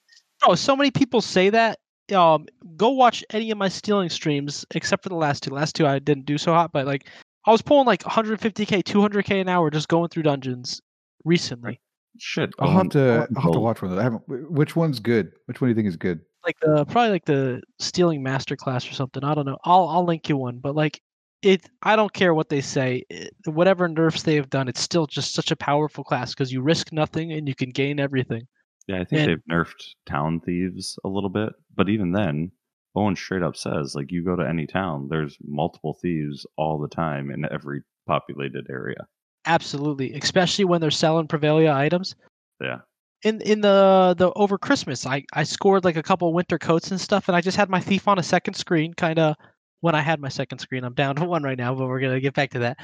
[0.44, 1.78] oh, so many people say that.
[2.14, 5.50] Um, go watch any of my stealing streams, except for the last two.
[5.50, 7.08] Last two I didn't do so hot, but like
[7.46, 10.80] I was pulling like 150k, 200k an hour just going through dungeons
[11.24, 11.80] recently.
[12.18, 12.50] Shit.
[12.58, 14.00] I'll have to I'll have to watch one of those.
[14.00, 14.22] I haven't.
[14.50, 15.32] Which one's good?
[15.46, 16.20] Which one do you think is good?
[16.44, 19.22] Like the probably like the stealing masterclass or something.
[19.24, 19.58] I don't know.
[19.64, 21.00] I'll I'll link you one, but like
[21.42, 21.68] it.
[21.82, 23.04] I don't care what they say.
[23.10, 26.62] It, whatever nerfs they have done, it's still just such a powerful class because you
[26.62, 28.46] risk nothing and you can gain everything.
[28.86, 32.50] Yeah, I think And- they've nerfed town thieves a little bit, but even then,
[32.96, 36.88] Owen straight up says like you go to any town, there's multiple thieves all the
[36.88, 39.06] time in every populated area.
[39.46, 42.14] Absolutely, especially when they're selling Prevalia items.
[42.60, 42.80] Yeah.
[43.22, 47.00] In in the the over Christmas, I I scored like a couple winter coats and
[47.00, 49.36] stuff, and I just had my thief on a second screen, kind of.
[49.82, 52.20] When I had my second screen, I'm down to one right now, but we're gonna
[52.20, 52.78] get back to that.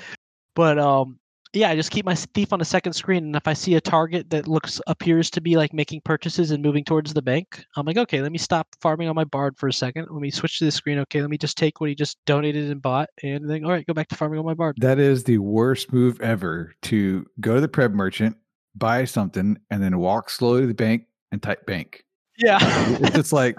[0.55, 1.19] But um,
[1.57, 3.81] yeah, I just keep my thief on the second screen, and if I see a
[3.81, 7.87] target that looks appears to be like making purchases and moving towards the bank, I'm
[7.87, 10.07] like, okay, let me stop farming on my bard for a second.
[10.11, 10.99] Let me switch to the screen.
[10.99, 13.87] Okay, let me just take what he just donated and bought, and then all right,
[13.87, 14.77] go back to farming on my bard.
[14.81, 18.37] That is the worst move ever to go to the prep merchant,
[18.75, 22.05] buy something, and then walk slowly to the bank and type bank.
[22.37, 22.59] Yeah.
[23.01, 23.57] it's just like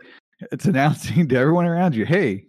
[0.51, 2.45] it's announcing to everyone around you, hey,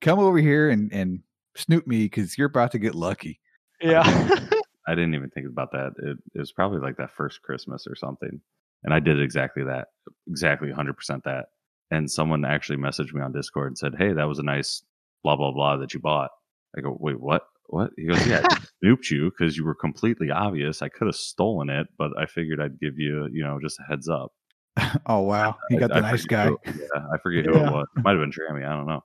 [0.00, 1.20] come over here and and
[1.54, 3.38] snoop me because you're about to get lucky.
[3.80, 4.40] yeah.
[4.86, 5.92] I didn't even think about that.
[5.98, 8.40] It, it was probably like that first Christmas or something.
[8.84, 9.88] And I did exactly that,
[10.28, 11.46] exactly 100% that.
[11.90, 14.82] And someone actually messaged me on Discord and said, Hey, that was a nice
[15.22, 16.30] blah, blah, blah that you bought.
[16.76, 17.42] I go, Wait, what?
[17.66, 17.90] What?
[17.96, 20.82] He goes, Yeah, I snooped you because you were completely obvious.
[20.82, 23.84] I could have stolen it, but I figured I'd give you, you know, just a
[23.88, 24.32] heads up.
[25.06, 26.46] oh wow, he I- got the I nice guy.
[26.46, 26.72] who- yeah,
[27.12, 27.68] I forget who Yeah.
[27.68, 27.86] it was.
[27.96, 28.66] It might have been Trammy.
[28.66, 29.02] I don't know.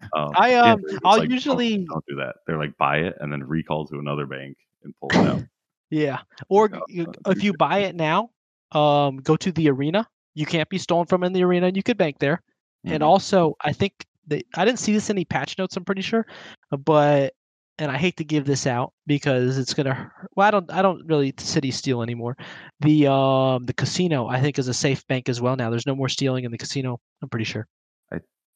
[0.15, 2.35] Um, I, um, I'll like, "Don't- usually- don't do that.
[2.47, 5.41] They're like buy it and then recall to another bank and pull it out.
[5.93, 6.19] Yeah.
[6.47, 8.29] Or you, if you buy it now,
[8.71, 10.07] um, go to the arena.
[10.35, 12.41] You can't be stolen from in the arena, and you could bank there.
[12.85, 13.05] And Mhm.
[13.05, 15.75] also, I think that I didn't see this in any patch notes.
[15.75, 16.25] I'm pretty sure,
[16.71, 17.33] uh, but
[17.77, 19.93] and I hate to give this out because it's gonna.
[19.93, 20.71] hurt- Well, I don't.
[20.71, 22.37] I don't really city steal anymore.
[22.79, 25.69] The um the casino I think is a safe bank as well now.
[25.69, 27.01] There's no more stealing in the casino.
[27.21, 27.67] I'm pretty sure.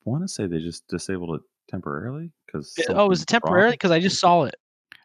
[0.06, 3.72] I want to say they just disabled it temporarily because oh, is it temporary?
[3.72, 4.56] Because I just saw it.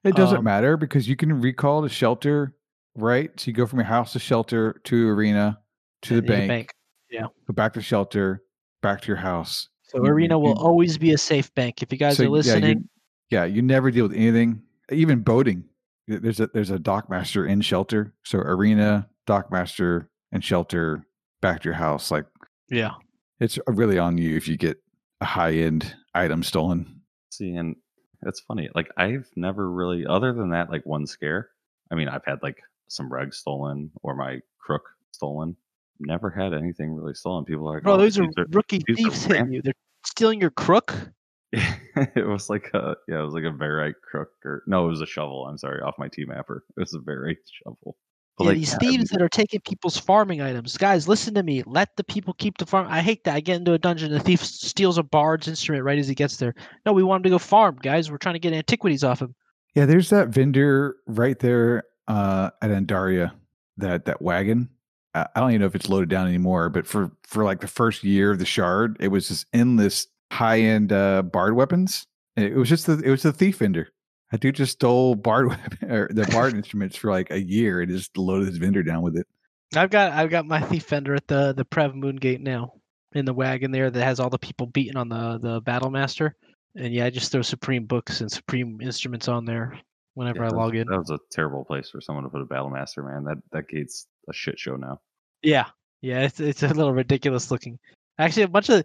[0.05, 2.55] It doesn't Um, matter because you can recall to shelter,
[2.97, 3.31] right?
[3.39, 5.59] So you go from your house to shelter to arena
[6.03, 6.73] to the in bank,
[7.11, 8.43] the go back to shelter,
[8.83, 9.69] back to your house.
[9.83, 11.83] So You- arena will you- always be a safe bank.
[11.83, 12.89] If you guys So, are yeah, you- listening,
[13.31, 15.65] Yeah, you never deal with anything, even boating.
[16.09, 18.13] There's a there's a dockmaster in shelter.
[18.25, 21.07] So arena, dockmaster, and shelter
[21.41, 22.11] back to your house.
[22.11, 22.27] Like
[22.69, 22.95] yeah.
[23.39, 24.90] it's really on you if you get a
[25.23, 27.03] high end item stolen.
[27.31, 27.77] See, and
[28.23, 28.69] it's funny.
[28.75, 31.51] Like I've never really, other than that, like one scare.
[31.91, 35.57] I mean, I've had like some regs stolen or my crook stolen.
[35.99, 37.45] Never had anything really stolen.
[37.45, 39.63] People are like, Bro, "Oh, those are these rookie these are thieves hitting you.
[39.63, 39.75] They're
[40.07, 40.95] stealing your crook.
[41.53, 45.01] it was like a yeah, it was like a Verite crook or no, it was
[45.01, 45.47] a shovel.
[45.47, 46.65] I'm sorry, off my T mapper.
[46.77, 47.97] It was a Verite shovel.
[48.41, 50.79] But, yeah, like, these thieves that are taking people's farming items.
[50.79, 51.63] Guys, listen to me.
[51.67, 52.87] Let the people keep the farm.
[52.89, 53.35] I hate that.
[53.35, 56.39] I get into a dungeon, the thief steals a bard's instrument right as he gets
[56.39, 56.55] there.
[56.87, 58.11] No, we want him to go farm, guys.
[58.11, 59.35] We're trying to get antiquities off him.
[59.75, 63.33] Yeah, there's that vendor right there uh, at Andaria.
[63.77, 64.71] That that wagon.
[65.15, 67.69] I I don't even know if it's loaded down anymore, but for for like the
[67.69, 72.07] first year of the shard, it was just endless high end uh, bard weapons.
[72.37, 73.89] It was just the it was the thief vendor.
[74.31, 78.17] That dude just stole bard or the bard instruments for like a year and just
[78.17, 79.27] loaded his vendor down with it.
[79.75, 82.75] I've got I've got my thief vendor at the the Prev Moongate now
[83.13, 86.35] in the wagon there that has all the people beating on the the battle master.
[86.77, 89.79] And yeah, I just throw Supreme books and Supreme instruments on there
[90.15, 90.87] whenever yeah, I log in.
[90.89, 93.25] That was a terrible place for someone to put a battle master, man.
[93.25, 95.01] That that gate's a shit show now.
[95.43, 95.67] Yeah,
[96.01, 97.79] yeah, it's it's a little ridiculous looking.
[98.19, 98.85] Actually, a bunch of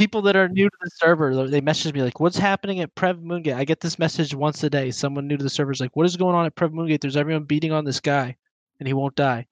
[0.00, 3.22] people that are new to the server, they- message me like, "What's happening at Prev
[3.22, 4.90] Moongate?" I get this message once a day.
[4.90, 7.00] Someone new to the server is like, "What is going on at Prev Moongate?
[7.02, 8.34] There's everyone beating on this guy,
[8.78, 9.46] and he won't die."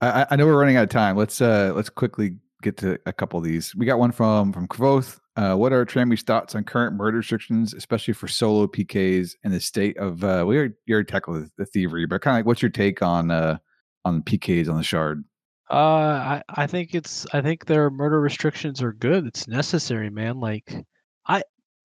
[0.00, 1.16] I, I- know we're running out of time.
[1.16, 3.74] Let's uh let's quickly get to a couple of these.
[3.74, 5.18] We got one from from Kvoth.
[5.36, 9.60] Uh, what are Trammy's thoughts on current murder restrictions, especially for solo PKs and the
[9.60, 12.46] state of uh we already, you already tackled the, the thievery, but kind of like
[12.46, 13.58] what's your take on uh
[14.04, 15.24] on PKs on the shard?
[15.70, 19.26] Uh, I I think it's I think their murder restrictions are good.
[19.26, 20.38] It's necessary, man.
[20.40, 20.72] Like,
[21.26, 21.42] I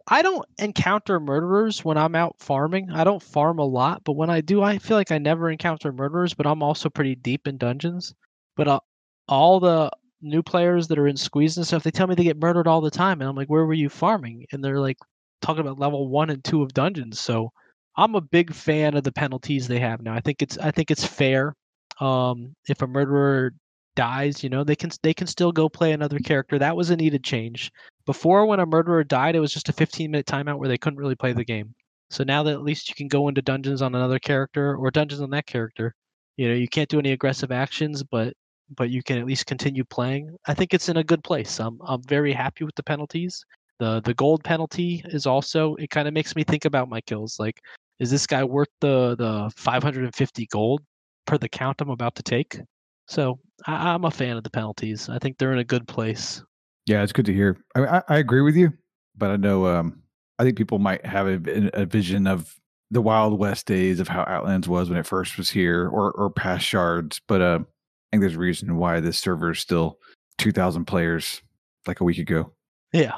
[0.07, 2.91] I don't encounter murderers when I'm out farming.
[2.91, 5.91] I don't farm a lot, but when I do, I feel like I never encounter
[5.91, 6.33] murderers.
[6.35, 8.13] But I'm also pretty deep in dungeons.
[8.55, 8.79] But uh,
[9.27, 9.89] all the
[10.21, 12.81] new players that are in squeeze and stuff, they tell me they get murdered all
[12.81, 14.45] the time, and I'm like, where were you farming?
[14.51, 14.97] And they're like
[15.41, 17.19] talking about level one and two of dungeons.
[17.19, 17.49] So
[17.97, 20.13] I'm a big fan of the penalties they have now.
[20.13, 21.55] I think it's I think it's fair.
[21.99, 23.53] Um, if a murderer
[23.95, 26.59] dies, you know, they can they can still go play another character.
[26.59, 27.71] That was a needed change.
[28.05, 30.99] Before, when a murderer died, it was just a 15 minute timeout where they couldn't
[30.99, 31.73] really play the game.
[32.09, 35.21] So now that at least you can go into dungeons on another character or dungeons
[35.21, 35.95] on that character,
[36.37, 38.33] you know, you can't do any aggressive actions, but
[38.77, 40.35] but you can at least continue playing.
[40.47, 41.59] I think it's in a good place.
[41.59, 43.43] I'm I'm very happy with the penalties.
[43.79, 47.37] The the gold penalty is also it kind of makes me think about my kills.
[47.39, 47.59] Like,
[47.99, 50.81] is this guy worth the the 550 gold
[51.25, 52.59] per the count I'm about to take?
[53.07, 55.09] So I, I'm a fan of the penalties.
[55.09, 56.43] I think they're in a good place.
[56.85, 57.57] Yeah, it's good to hear.
[57.75, 58.73] I, I, I agree with you,
[59.15, 60.01] but I know um,
[60.39, 62.55] I think people might have a, a vision of
[62.89, 66.29] the Wild West days of how Outlands was when it first was here, or or
[66.29, 67.21] past shards.
[67.27, 67.65] But uh, I
[68.11, 69.97] think there's a reason why this server is still
[70.39, 71.41] 2,000 players,
[71.87, 72.51] like a week ago.
[72.91, 73.13] Yeah.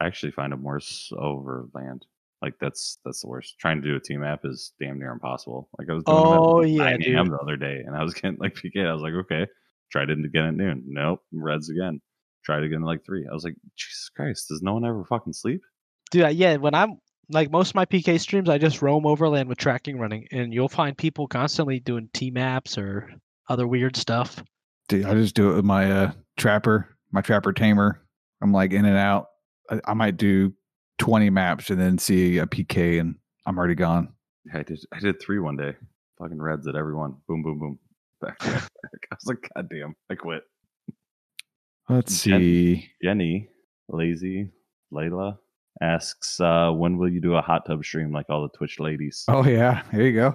[0.00, 2.06] I actually find it worse overland.
[2.42, 3.56] Like that's that's the worst.
[3.58, 5.68] Trying to do a team map is damn near impossible.
[5.78, 7.28] Like I was doing Oh, it at yeah, 9 a.m.
[7.30, 8.86] the other day, and I was getting like PK.
[8.86, 9.46] I was like, okay,
[9.90, 10.84] tried it again at noon.
[10.86, 12.00] Nope, reds again.
[12.44, 13.26] Tried it again at like three.
[13.28, 15.62] I was like, Jesus Christ, does no one ever fucking sleep?
[16.10, 16.98] Dude, I- yeah, when I'm
[17.30, 20.68] like most of my PK streams, I just roam overland with tracking running, and you'll
[20.68, 23.10] find people constantly doing T maps or
[23.48, 24.42] other weird stuff.
[24.88, 28.02] Dude, I just do it with my uh, trapper, my trapper tamer.
[28.42, 29.26] I'm like in and out.
[29.70, 30.52] I, I might do
[30.98, 33.16] 20 maps and then see a PK and
[33.46, 34.12] I'm already gone.
[34.44, 34.80] Yeah, I did.
[34.92, 35.74] I did three one day.
[36.18, 37.16] Fucking reds at everyone.
[37.28, 37.78] Boom, boom, boom.
[38.20, 38.62] Back to back.
[39.12, 40.42] I was like, God damn, I quit.
[41.88, 42.90] Let's Jen- see.
[43.02, 43.48] Jenny,
[43.88, 44.50] lazy,
[44.92, 45.38] Layla
[45.82, 49.24] asks, uh, when will you do a hot tub stream like all the Twitch ladies?
[49.28, 50.34] Oh yeah, there you go.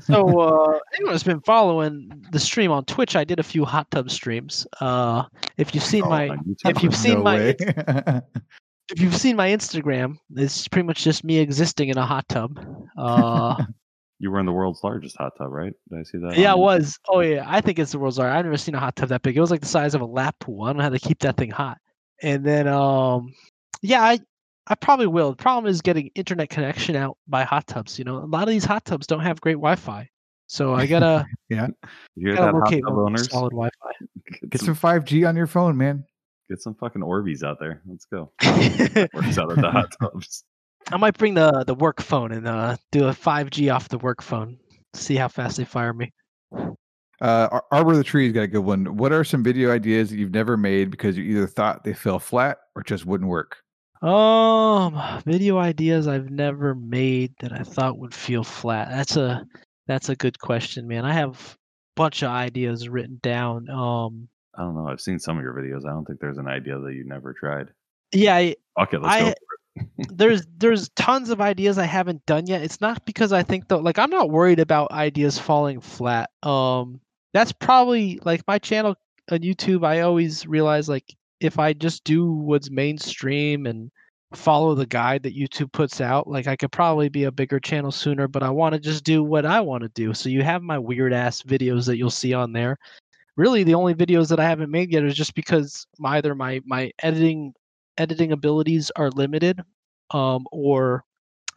[0.00, 3.90] So, uh, anyone who's been following the stream on Twitch, I did a few hot
[3.90, 4.66] tub streams.
[4.80, 5.24] Uh,
[5.56, 7.56] if you've seen Oh, my if you've seen no my way.
[8.90, 12.58] if you've seen my Instagram, it's pretty much just me existing in a hot tub.
[12.96, 13.62] Uh,
[14.20, 15.72] You were in the world's largest hot tub, right?
[15.88, 16.36] Did I see that?
[16.36, 16.98] yeah, it was.
[17.08, 18.36] Oh yeah, I think it's the world's largest.
[18.36, 19.36] I've never seen a hot tub that big.
[19.36, 20.64] It was like the size of a lap pool.
[20.64, 21.78] I don't know how to keep that thing hot.
[22.20, 23.32] And then, um,
[23.80, 24.18] yeah, I
[24.66, 25.30] I probably will.
[25.30, 27.96] The problem is getting internet connection out by hot tubs.
[27.96, 30.08] You know, a lot of these hot tubs don't have great Wi-Fi,
[30.48, 31.56] so I gotta You
[32.16, 33.30] hear gotta that, hot locate tub owners?
[33.30, 33.90] solid Wi-Fi.
[34.40, 36.04] Get, Get some, some 5G on your phone, man.
[36.48, 37.82] Get some fucking Orbeez out there.
[37.86, 38.32] Let's go.
[38.44, 40.44] Works out at the hot tubs.
[40.90, 44.22] I might bring the the work phone and uh, do a 5G off the work
[44.22, 44.58] phone.
[44.94, 46.12] See how fast they fire me.
[47.20, 48.96] Uh, Ar- Arbor of the Tree's got a good one.
[48.96, 52.18] What are some video ideas that you've never made because you either thought they fell
[52.18, 53.56] flat or just wouldn't work?
[54.00, 58.88] Um, video ideas I've never made that I thought would feel flat.
[58.90, 59.44] That's a
[59.88, 61.04] that's a good question, man.
[61.04, 61.56] I have a
[61.96, 63.68] bunch of ideas written down.
[63.68, 64.28] Um,
[64.58, 64.88] I don't know.
[64.88, 65.86] I've seen some of your videos.
[65.86, 67.68] I don't think there's an idea that you never tried.
[68.12, 69.34] yeah, I, Okay, let's I- go.
[70.10, 72.62] there's there's tons of ideas I haven't done yet.
[72.62, 76.30] It's not because I think though like I'm not worried about ideas falling flat.
[76.42, 77.00] Um
[77.32, 78.96] that's probably like my channel
[79.30, 81.04] on YouTube I always realize like
[81.40, 83.92] if I just do what's mainstream and
[84.34, 87.92] follow the guide that YouTube puts out, like I could probably be a bigger channel
[87.92, 90.12] sooner, but I want to just do what I want to do.
[90.12, 92.76] So you have my weird ass videos that you'll see on there.
[93.38, 96.60] Really the only videos that I haven't made yet is just because my, either my
[96.66, 97.54] my editing
[97.96, 99.62] editing abilities are limited
[100.10, 101.04] um, or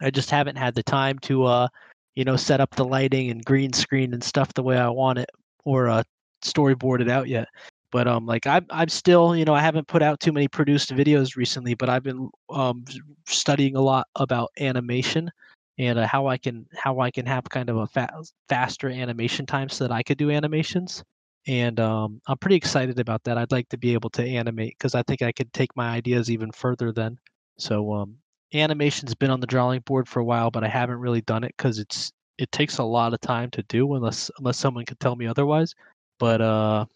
[0.00, 1.68] I just haven't had the time to, uh,
[2.14, 5.18] you know, set up the lighting and green screen and stuff the way I want
[5.18, 5.30] it,
[5.64, 6.04] or uh,
[6.44, 7.48] storyboard it out yet.
[7.90, 10.92] But um, like I'm, I'm still, you know, I haven't put out too many produced
[10.92, 12.84] videos recently, but I've been um,
[13.28, 15.30] studying a lot about animation
[15.78, 19.46] and uh, how I can, how I can have kind of a fa- faster animation
[19.46, 21.02] time so that I could do animations.
[21.46, 23.36] And um, I'm pretty excited about that.
[23.36, 26.30] I'd like to be able to animate because I think I could take my ideas
[26.30, 27.18] even further then.
[27.58, 28.16] So um,
[28.54, 31.54] animation's been on the drawing board for a while, but I haven't really done it
[31.56, 35.16] because it's it takes a lot of time to do unless unless someone could tell
[35.16, 35.74] me otherwise.
[36.18, 36.86] But uh,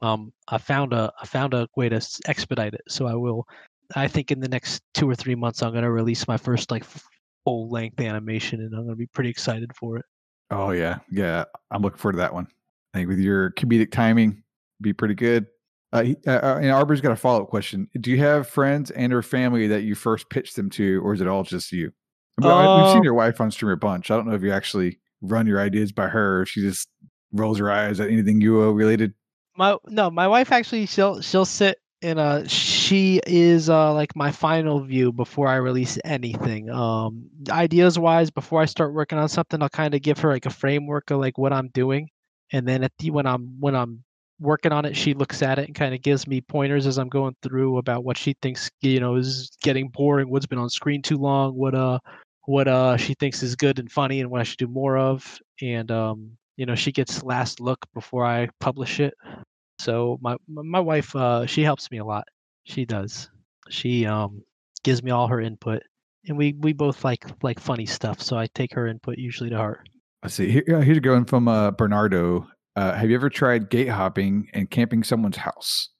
[0.00, 3.46] um, I found a I found a way to expedite it, so I will.
[3.96, 6.84] I think in the next two or three months, I'm gonna release my first like
[7.44, 10.04] full length animation, and I'm gonna be pretty excited for it.
[10.50, 11.44] Oh yeah, yeah.
[11.70, 12.48] I'm looking forward to that one.
[12.94, 14.42] I think with your comedic timing,
[14.80, 15.46] be pretty good.
[15.92, 17.88] Uh, he- uh, uh, and Arbor's got a follow up question.
[18.00, 21.20] Do you have friends and or family that you first pitched them to, or is
[21.20, 21.92] it all just you?
[22.40, 24.10] I mean, I- we've seen Uh, your wife on stream a bunch.
[24.10, 26.88] I don't know if you actually run your ideas by her, or she just
[27.32, 29.12] rolls her eyes at anything UO related.
[29.56, 34.30] my no my wife actually she'll she'll sit and uh she is uh like my
[34.30, 39.60] final view before i release anything um ideas wise before i start working on something
[39.60, 42.08] i'll kind of give her like a framework of like what i'm doing
[42.52, 44.02] and then at the when i'm when i'm
[44.40, 47.08] working on it she looks at it and kind of gives me pointers as i'm
[47.08, 51.02] going through about what she thinks you know is getting boring what's been on screen
[51.02, 51.98] too long what uh
[52.46, 55.38] what uh she thinks is good and funny and what i should do more of
[55.60, 59.12] and um you know she gets last look before i publish it
[59.78, 62.26] so my my wife, uh, she helps me a lot.
[62.64, 63.30] She does.
[63.70, 64.42] She um
[64.82, 65.82] gives me all her input,
[66.26, 68.20] and we we both like like funny stuff.
[68.20, 69.88] So I take her input usually to heart.
[70.22, 70.50] I see.
[70.50, 72.48] Here, here's going from uh, Bernardo.
[72.76, 75.90] Uh, have you ever tried gate hopping and camping someone's house?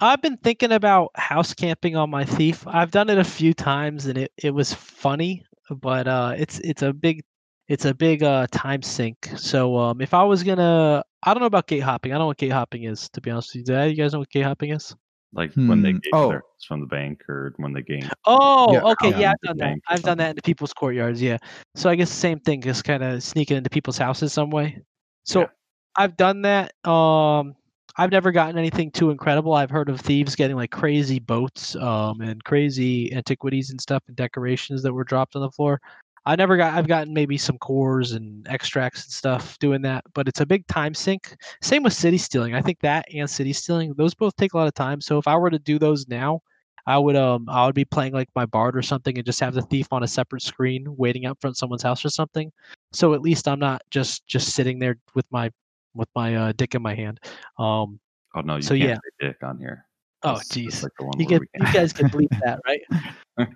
[0.00, 2.66] I've been thinking about house camping on my thief.
[2.66, 6.82] I've done it a few times and it, it was funny, but uh, it's it's
[6.82, 7.24] a big
[7.68, 9.28] it's a big uh, time sink.
[9.36, 12.12] So um, if I was gonna, I don't know about gate hopping.
[12.12, 13.74] I don't know what gate hopping is, to be honest with you.
[13.74, 14.94] Do you guys know what gate hopping is?
[15.32, 15.98] Like when they Hmm.
[16.02, 16.28] gave Oh.
[16.28, 18.14] their from the bank or when they gained.
[18.26, 19.74] Oh, Yeah, okay, yeah, yeah, I've done that.
[19.74, 21.20] bank or I've done that into people's courtyards.
[21.22, 21.38] Yeah.
[21.74, 24.82] So I guess the same thing, just kind of sneaking into people's houses some way.
[25.24, 25.48] So Yeah.
[25.96, 26.72] I've done that.
[26.88, 27.54] Um,
[27.96, 29.54] I've never gotten anything too incredible.
[29.54, 34.16] I've heard of thieves getting like crazy boats, um, and crazy antiquities and stuff and
[34.16, 35.80] decorations that were dropped on the floor.
[36.28, 36.74] I never got.
[36.74, 40.66] I've gotten maybe some cores and extracts and stuff doing that, but it's a big
[40.66, 41.34] time sink.
[41.62, 42.54] Same with city stealing.
[42.54, 45.00] I think that and city stealing, those both take a lot of time.
[45.00, 46.42] So if I were to do those now,
[46.86, 49.54] I would um I would be playing like my bard or something and just have
[49.54, 52.52] the thief on a separate screen waiting out front someone's house or something.
[52.92, 55.50] So at least I'm not just just sitting there with my
[55.94, 57.20] with my uh, dick in my hand.
[57.58, 57.98] Um
[58.34, 58.94] Oh no, you So, can't yeah.
[58.96, 59.86] say dick on here.
[60.24, 60.82] oh That's- that's jeez.
[60.82, 62.82] like You where you can't- guys can bleep that, right?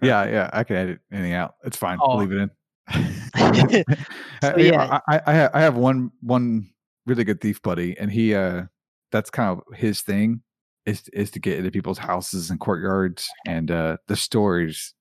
[0.00, 0.50] Yeah, yeah.
[0.54, 1.56] I can edit anything out.
[1.64, 1.98] It's fine.
[2.00, 2.16] Oh.
[2.16, 2.50] Leave it in.
[4.42, 4.98] So, Uh, know, yeah.
[5.08, 6.68] I, I, I have, one one
[7.06, 8.64] really good thief buddy, and he uh
[9.12, 10.42] that's kind of his thing
[10.84, 14.94] is is to get into people's houses and courtyards, and uh the stories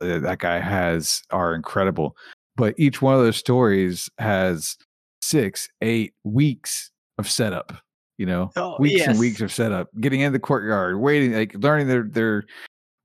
[0.00, 2.16] uh, that guy has are incredible.
[2.56, 4.78] But each one of those stories has
[5.20, 7.74] six, eight weeks of setup.
[8.16, 11.88] You know, Oh, weeks and weeks of setup, getting in the courtyard, waiting, like learning
[11.88, 12.44] their their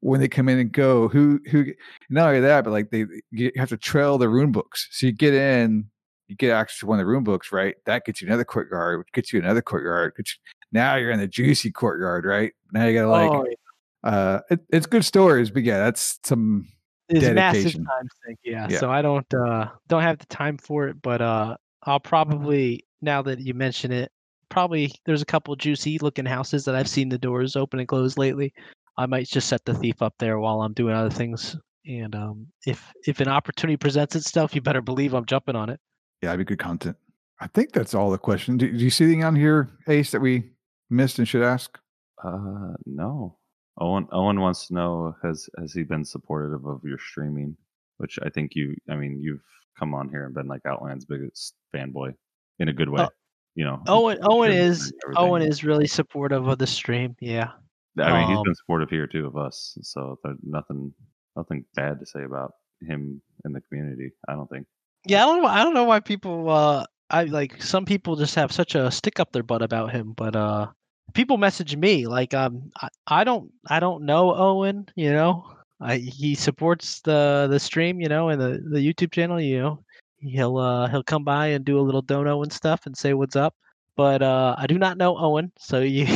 [0.02, 1.08] when they come in and go.
[1.08, 1.66] Who who
[2.10, 4.88] not only that, but like they you have to trail the rune books.
[4.92, 5.86] So you get in,
[6.28, 7.76] you get access to one of the rune books, right?
[7.86, 10.14] That gets you another courtyard, which gets you another courtyard.
[10.18, 10.40] Which
[10.72, 12.52] now you're in the juicy courtyard, right?
[12.74, 14.10] Now you gotta like oh, yeah.
[14.10, 16.68] uh it, it's good stories, but yeah, that's some
[17.10, 18.40] it's massive time sink.
[18.44, 18.68] Yeah.
[18.70, 18.80] Yeah.
[18.80, 23.22] So I don't uh don't have the time for it, but uh I'll probably now
[23.24, 24.12] that you mention it,
[24.50, 28.18] probably there's a couple juicy looking houses that I've seen the doors open and close
[28.18, 28.54] lately.
[28.98, 31.56] I might just set the thief up there while I'm doing other things.
[31.86, 35.80] And um, if if an opportunity presents itself, you better believe I'm jumping on it.
[36.22, 36.98] yeah, it'd be good content.
[37.40, 38.60] I think that's all the questions.
[38.60, 40.52] Do, do you see anything on here, Ace, that we
[40.92, 41.80] missed and should ask?
[42.24, 43.38] Uh, no.
[43.80, 47.58] Owen Owen wants to know has has he been supportive of your streaming?
[47.98, 48.76] Which I think you.
[48.90, 49.42] I mean, you've
[49.80, 52.14] come on here and been like Outland's biggest fanboy
[52.60, 53.04] in a good way.
[53.04, 53.10] Oh,
[53.56, 53.82] you know.
[53.88, 55.24] Owen Owen is everything.
[55.24, 57.16] Owen is really supportive of the stream.
[57.20, 57.52] Yeah.
[58.00, 59.78] I mean, he's been supportive here too of us.
[59.82, 60.94] So there's nothing
[61.36, 64.12] nothing bad to say about him in the community.
[64.28, 64.68] I don't think.
[65.06, 65.48] Yeah, I don't know.
[65.48, 66.50] I don't know why people.
[66.50, 70.14] Uh, I like some people just have such a stick up their butt about him,
[70.16, 70.68] but uh,
[71.14, 74.88] people message me like, um, I, I don't, I don't know Owen.
[74.96, 79.42] You know, I, he supports the the stream, you know, and the the YouTube channel.
[79.42, 79.84] You know,
[80.20, 83.36] he'll uh he'll come by and do a little dono and stuff and say what's
[83.36, 83.56] up.
[83.98, 86.08] But uh, I do not know Owen, so you.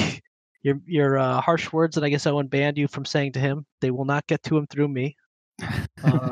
[0.66, 3.68] Your, your uh, harsh words that I guess Owen banned you from saying to him,
[3.82, 5.16] they will not get to him through me.
[6.04, 6.32] Uh,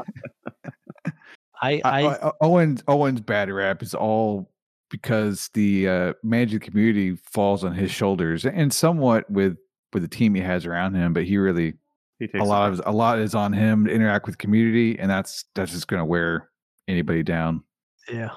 [1.61, 4.49] I, I, I, I, Owen's Owen's bad rap is all
[4.89, 9.55] because the uh, managing community falls on his shoulders, and somewhat with
[9.93, 11.14] with the team he has around him.
[11.14, 11.76] But he really
[12.18, 15.11] He takes a lot of a lot is on him to interact with community, and
[15.11, 16.49] that's that's just going to wear
[16.88, 17.64] anybody down.
[18.11, 18.31] Yeah.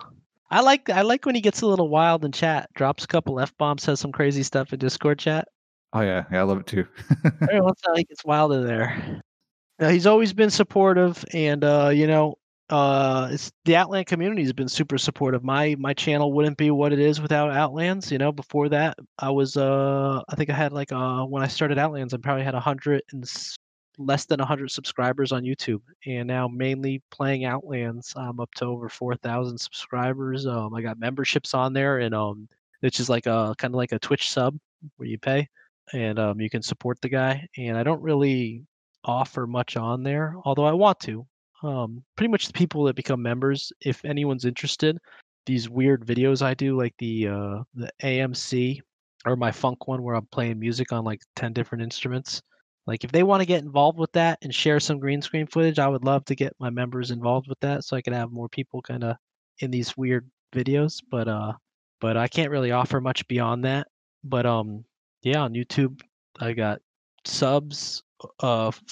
[0.51, 3.41] I like I like when he gets a little wild in chat, drops a couple
[3.41, 5.49] f bombs, says some crazy stuff in Discord chat.
[5.93, 6.87] Oh yeah, yeah, I love it too.
[7.25, 9.23] Every gets wild in there.
[9.79, 12.37] Now, he's always been supportive, and uh, you know,
[12.71, 15.45] uh, it's the Outland community has been super supportive.
[15.45, 18.11] My my channel wouldn't be what it is without Outlands.
[18.11, 21.49] You know, before that, I was uh, I think I had like uh, when I
[21.49, 23.25] started Outlands, I probably had a hundred and
[23.99, 28.65] less than a hundred subscribers on YouTube, and now mainly playing Outlands, I'm up to
[28.65, 30.47] over four thousand subscribers.
[30.47, 32.49] Um, I got memberships on there, and um,
[32.81, 34.59] which is like a kind of like a Twitch sub
[34.97, 35.49] where you pay,
[35.93, 37.47] and um, you can support the guy.
[37.57, 38.65] And I don't really
[39.05, 41.27] offer much on there, although I want to.
[41.63, 44.99] Um, pretty much the people that become members, if anyone's interested,
[45.47, 48.81] these weird videos I do, like the uh, the AMC
[49.25, 52.43] or my funk one where I'm playing music on like ten different instruments.
[52.87, 55.79] Like if they want to get involved with that and share some green screen footage,
[55.79, 58.49] I would love to get my members involved with that so I can have more
[58.49, 59.17] people kind of
[59.61, 61.01] in these weird videos.
[61.11, 61.55] But uh,
[62.01, 63.87] but I can't really offer much beyond that.
[64.23, 64.85] But um,
[65.23, 66.01] yeah, on YouTube,
[66.41, 66.81] I got
[67.25, 68.03] subs,
[68.43, 68.83] uh, f-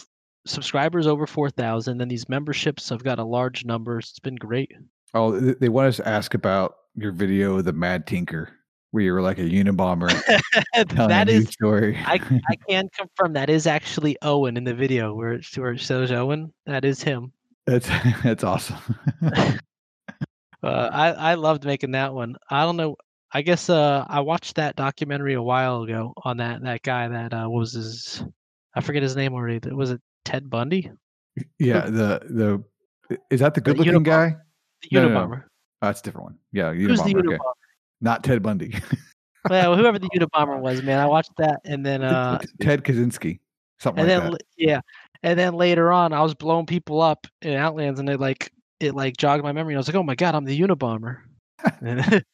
[0.47, 3.99] subscribers over four thousand, and these memberships I've got a large number.
[3.99, 4.73] It's been great.
[5.15, 8.51] Oh, they want us to ask about your video, the Mad Tinker,
[8.91, 10.11] where you were like a Unabomber
[11.09, 11.97] that is story.
[12.05, 12.15] I,
[12.51, 16.11] I can confirm that is actually Owen in the video where it, where it shows
[16.11, 16.53] Owen.
[16.67, 17.33] That is him.
[17.67, 17.89] that's
[18.25, 18.79] that's awesome.
[20.63, 22.37] Uh, I I loved making that one.
[22.51, 22.97] I don't know.
[23.35, 27.35] I guess uh, I watched that documentary a while ago on that that guy that
[27.35, 28.25] uh, what was his
[28.75, 29.69] I forget his name already.
[29.71, 30.91] Was it Ted Bundy?
[31.59, 34.05] yeah, the the is that the good looking Unabomber.
[34.05, 34.37] guy?
[34.83, 35.21] The No, no, no.
[35.21, 35.43] Unabomber.
[35.83, 36.39] Oh, that's a different one.
[36.53, 37.35] Yeah, Who's the Unabomber.
[37.35, 37.39] Okay.
[38.01, 38.75] Not Ted Bundy.
[39.51, 41.01] Well, whoever the Unabomber was, man.
[41.01, 43.41] I watched that and then uh Ted Kaczynski.
[43.79, 44.43] Something and like then that.
[44.57, 44.81] yeah,
[45.23, 48.51] and then later on, I was blowing people up in Outlands, and it like
[48.81, 49.75] it like jogged my memory.
[49.75, 51.19] I was like, oh my god, I'm the Unabomber,
[51.83, 52.25] and,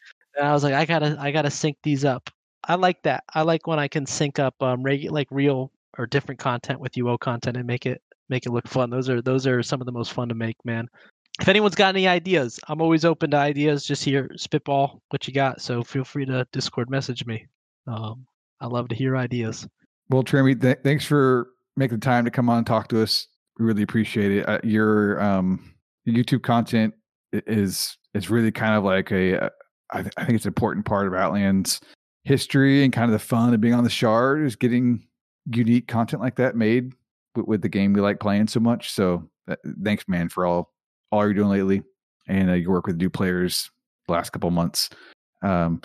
[0.41, 2.31] and I was like, I gotta I gotta sync these up.
[2.65, 3.25] I like that.
[3.35, 6.93] I like when I can sync up um regu- like real or different content with
[6.93, 8.89] UO content and make it make it look fun.
[8.89, 10.89] Those are those are some of the most fun to make, man.
[11.41, 13.85] If anyone's got any ideas, I'm always open to ideas.
[13.85, 15.61] Just here, spitball what you got.
[15.61, 17.47] So feel free to Discord message me.
[17.87, 18.27] Um,
[18.61, 19.69] I love to hear ideas.
[20.09, 23.27] Well, Trammy, th- thanks for making the time to come on and talk to us.
[23.59, 24.49] We really appreciate it.
[24.49, 25.75] Uh, your um,
[26.09, 26.95] YouTube content
[27.33, 29.51] is is really kind of like a.
[29.93, 31.81] I, th- I think it's an important part of Outland's
[32.25, 35.07] history and kind of the fun of being on the Shard is getting
[35.53, 36.93] unique content like that made
[37.35, 38.93] with, with the game we like playing so much.
[38.93, 40.73] So uh, thanks, man, for all
[41.13, 41.83] all you're doing lately
[42.29, 43.71] and uh, your work with new players
[44.07, 44.91] the last couple months.
[45.43, 45.81] Um,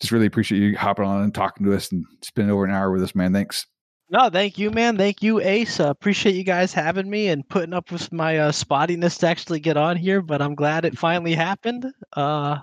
[0.00, 2.92] just really appreciate you hopping on and talking to us and spending over an hour
[2.92, 3.32] with us, man.
[3.32, 3.66] Thanks.
[4.10, 4.96] No, thank you, man.
[4.96, 5.80] Thank you, Ace.
[5.80, 9.60] Uh, appreciate you guys having me and putting up with my uh, spottiness to actually
[9.60, 10.22] get on here.
[10.22, 11.86] But I'm glad it finally happened.
[12.14, 12.58] Uh,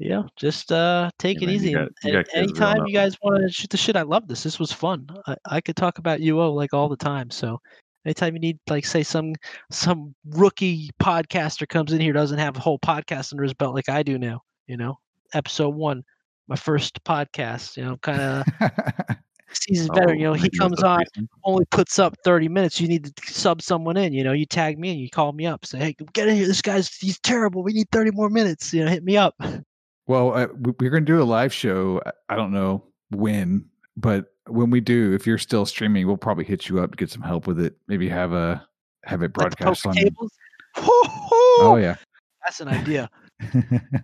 [0.00, 1.72] yeah, just uh, take it you easy.
[1.74, 4.02] got- you got and kids growing anytime you guys want to shoot the shit, I
[4.02, 4.42] love this.
[4.42, 5.06] This was fun.
[5.26, 7.30] I, I could talk about UO like all the time.
[7.30, 7.60] So
[8.06, 9.34] anytime you need, like, say some
[9.70, 13.90] some rookie podcaster comes in here doesn't have a whole podcast under his belt like
[13.90, 14.40] I do now.
[14.66, 14.98] You know,
[15.34, 16.02] episode one,
[16.48, 17.76] my first podcast.
[17.76, 18.44] You know, kind of
[19.52, 20.14] seasons better.
[20.14, 21.28] You know, he comes on reason.
[21.44, 24.14] only puts up 30 minutes, you need to sub someone in.
[24.14, 26.46] You know, you tag me and you call me up, say, hey, get in here.
[26.46, 27.62] This guy's he's terrible.
[27.62, 28.72] We need 30 more minutes.
[28.72, 29.34] You know, hit me up.
[30.10, 32.02] Well, uh, we- we're going to do a live show.
[32.04, 33.66] I- I don't know when,
[33.96, 37.10] but when we do, if you're still streaming, we'll probably hit you up to get
[37.10, 37.76] some help with it.
[37.86, 38.66] Maybe have a
[39.04, 39.94] have it broadcast on.
[40.76, 41.94] Oh yeah.
[42.44, 43.08] That's an idea.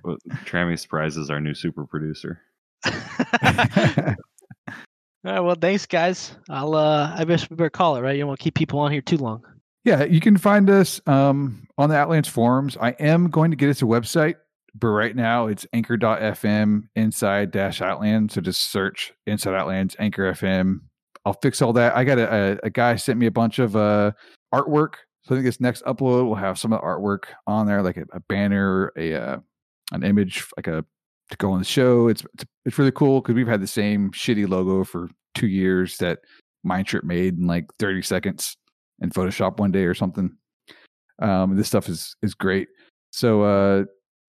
[0.05, 2.41] Well, Trammy Surprise is our new super producer.
[2.87, 2.93] All
[5.25, 6.37] right, well, thanks, guys.
[6.49, 8.13] I'll uh I guess we better call it, right?
[8.15, 9.43] You don't want to keep people on here too long.
[9.85, 12.77] yeah, you can find us um, on the Outlands forums.
[12.81, 14.37] I am going to get us a website,
[14.79, 18.33] but right now it's anchor.fm inside dash outland.
[18.33, 20.81] So just search inside outlands anchor FM.
[21.25, 21.97] I'll fix all that.
[21.97, 24.13] I got a, a, a guy sent me a bunch of uh,
[24.55, 24.95] artwork.
[25.23, 27.97] So I think this next upload will have some of the artwork on there, like
[27.97, 29.39] a, a banner, a uh,
[29.93, 30.85] an image, like a
[31.31, 32.09] to go on the show.
[32.09, 35.97] It's it's, it's really cool because we've had the same shitty logo for two years
[35.99, 36.21] that
[36.65, 38.57] Mindtrip made in like 30 seconds
[39.01, 40.37] in Photoshop one day or something.
[41.21, 42.69] Um, this stuff is is great.
[43.11, 43.85] So uh,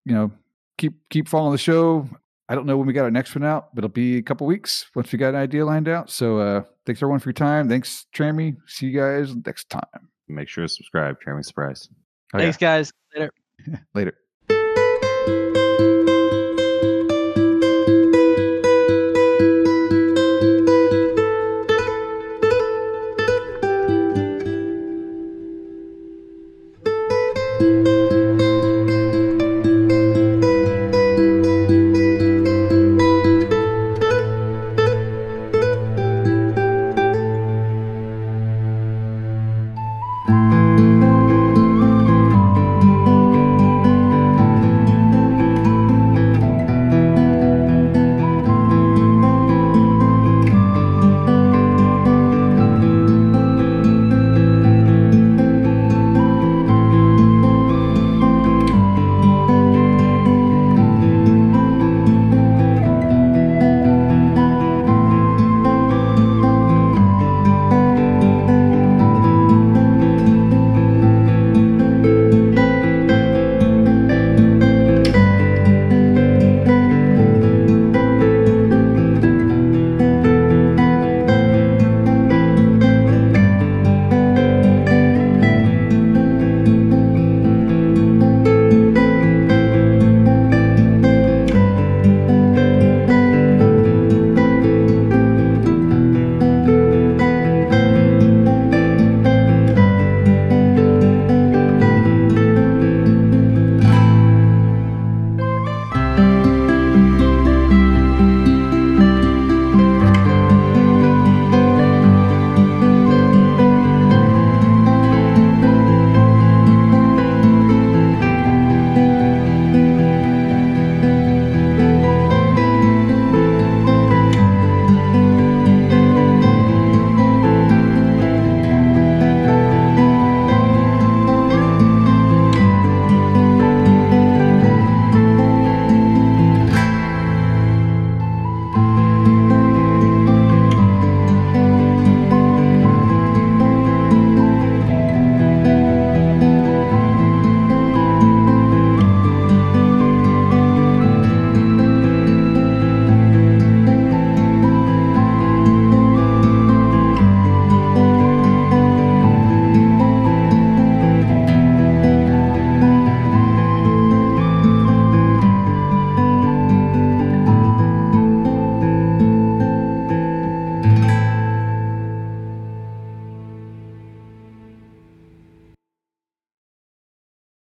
[0.07, 0.31] you know,
[0.77, 2.07] keep keep following the show.
[2.49, 4.47] I don't know when we got our next one out, but it'll be a couple
[4.47, 6.09] weeks once we got an idea lined out.
[6.09, 7.67] So uh, thanks everyone for your time.
[7.67, 8.55] Thanks, Trammy.
[8.67, 9.83] See you guys next time.
[10.29, 11.89] Make sure to subscribe, Trammy Surprise.
[12.33, 12.45] Oh, yeah.
[12.45, 12.91] Thanks, guys.
[13.13, 13.31] Later.
[13.93, 14.13] Later.